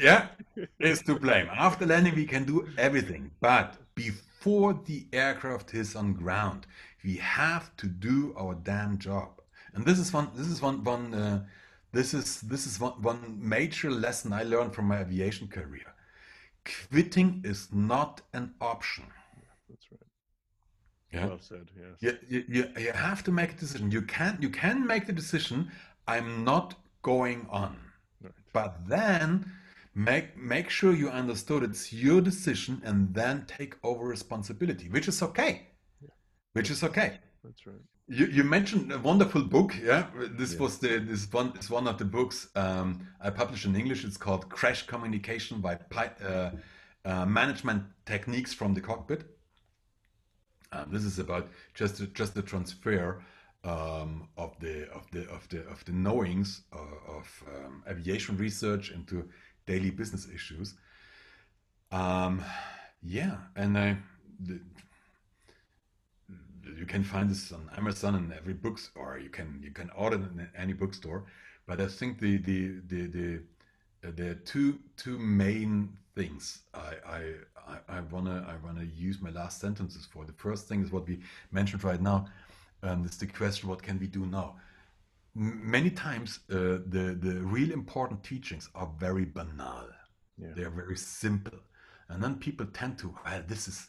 [0.00, 0.28] yeah,
[0.78, 1.48] is to blame.
[1.52, 3.30] After landing, we can do everything.
[3.40, 6.66] But before the aircraft is on ground,
[7.04, 9.40] we have to do our damn job.
[9.74, 10.30] And this is one.
[10.34, 10.82] This is one.
[10.84, 11.14] One.
[11.14, 11.44] Uh,
[11.92, 15.94] this is this is one, one major lesson I learned from my aviation career.
[16.90, 19.06] Quitting is not an option.
[19.68, 20.00] That's right.
[21.12, 21.26] Yeah.
[21.26, 21.68] Well said.
[21.76, 21.96] Yes.
[22.00, 23.90] You, you, you, you have to make a decision.
[23.90, 25.70] You can you can make the decision.
[26.06, 27.76] I'm not going on.
[28.22, 28.32] Right.
[28.52, 29.50] But then
[29.94, 35.22] make make sure you understood it's your decision and then take over responsibility, which is
[35.22, 35.68] okay.
[36.00, 36.08] yeah.
[36.52, 37.18] Which is okay.
[37.44, 37.76] That's right.
[38.10, 40.06] You, you mentioned a wonderful book, yeah.
[40.38, 40.60] This Yeah.
[40.60, 44.04] was the this one is one of the books um, I published in English.
[44.04, 46.50] It's called Crash Communication by Pi- uh,
[47.04, 49.24] uh, Management Techniques from the Cockpit.
[50.72, 53.22] Um, this is about just the, just the transfer
[53.64, 56.78] um, of the of the of the of the knowings uh,
[57.18, 59.28] of um, aviation research into
[59.72, 60.74] daily business issues.
[61.92, 62.34] Um,
[63.02, 63.96] yeah, and I.
[64.46, 64.60] The,
[66.78, 70.16] you can find this on Amazon and every books, or you can you can order
[70.16, 71.24] in any bookstore.
[71.66, 72.60] But I think the the
[72.92, 73.02] the
[74.02, 75.70] the uh, two two main
[76.14, 77.20] things I I
[77.72, 80.24] I, I wanna I wanna use my last sentences for.
[80.24, 81.18] The first thing is what we
[81.50, 82.18] mentioned right now.
[82.82, 84.56] Um, it's the question: What can we do now?
[85.34, 89.88] Many times, uh, the the real important teachings are very banal.
[90.36, 90.52] Yeah.
[90.56, 91.58] They are very simple,
[92.08, 93.88] and then people tend to, well, this is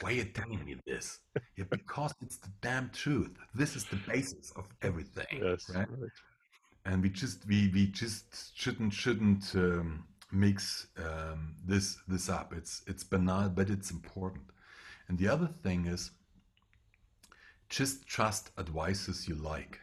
[0.00, 1.18] why are you telling me this?
[1.56, 3.30] Yeah, because it's the damn truth.
[3.54, 5.70] This is the basis of everything, Yes.
[5.74, 5.88] right?
[5.90, 6.10] Right.
[6.84, 12.52] And we just we we just shouldn't shouldn't um, mix um, this this up.
[12.54, 14.44] It's it's banal, but it's important.
[15.08, 16.10] And the other thing is,
[17.68, 19.80] just trust advices you like.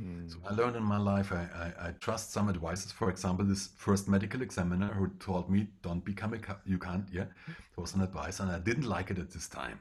[0.00, 0.30] Mm.
[0.30, 2.90] So I learned in my life I, I, I trust some advices.
[2.92, 7.08] For example, this first medical examiner who told me, "Don't become a ca- you can't."
[7.12, 9.78] Yeah, it was an advice, and I didn't like it at this time.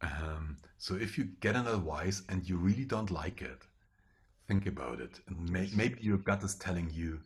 [0.00, 3.66] Um, so if you get an advice and you really don't like it,
[4.46, 7.20] think about it, and may, maybe your gut is telling you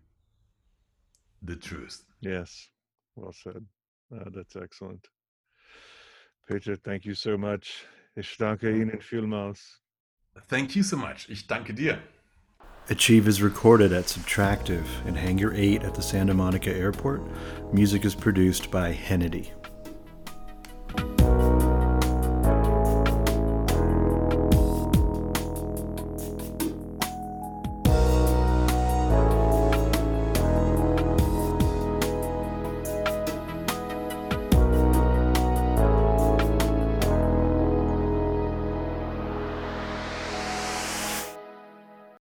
[1.42, 2.02] the truth.
[2.20, 2.68] Yes.
[3.14, 3.66] Well said.
[4.14, 5.06] Uh, that's excellent.
[6.48, 7.84] Peter, thank you so much.
[8.16, 9.81] Ich danke Ihnen vielmals.
[10.48, 11.28] Thank you so much.
[11.28, 11.98] Ich danke dir.
[12.90, 17.22] Achieve is recorded at Subtractive in Hangar 8 at the Santa Monica Airport.
[17.72, 19.52] Music is produced by Hennedy.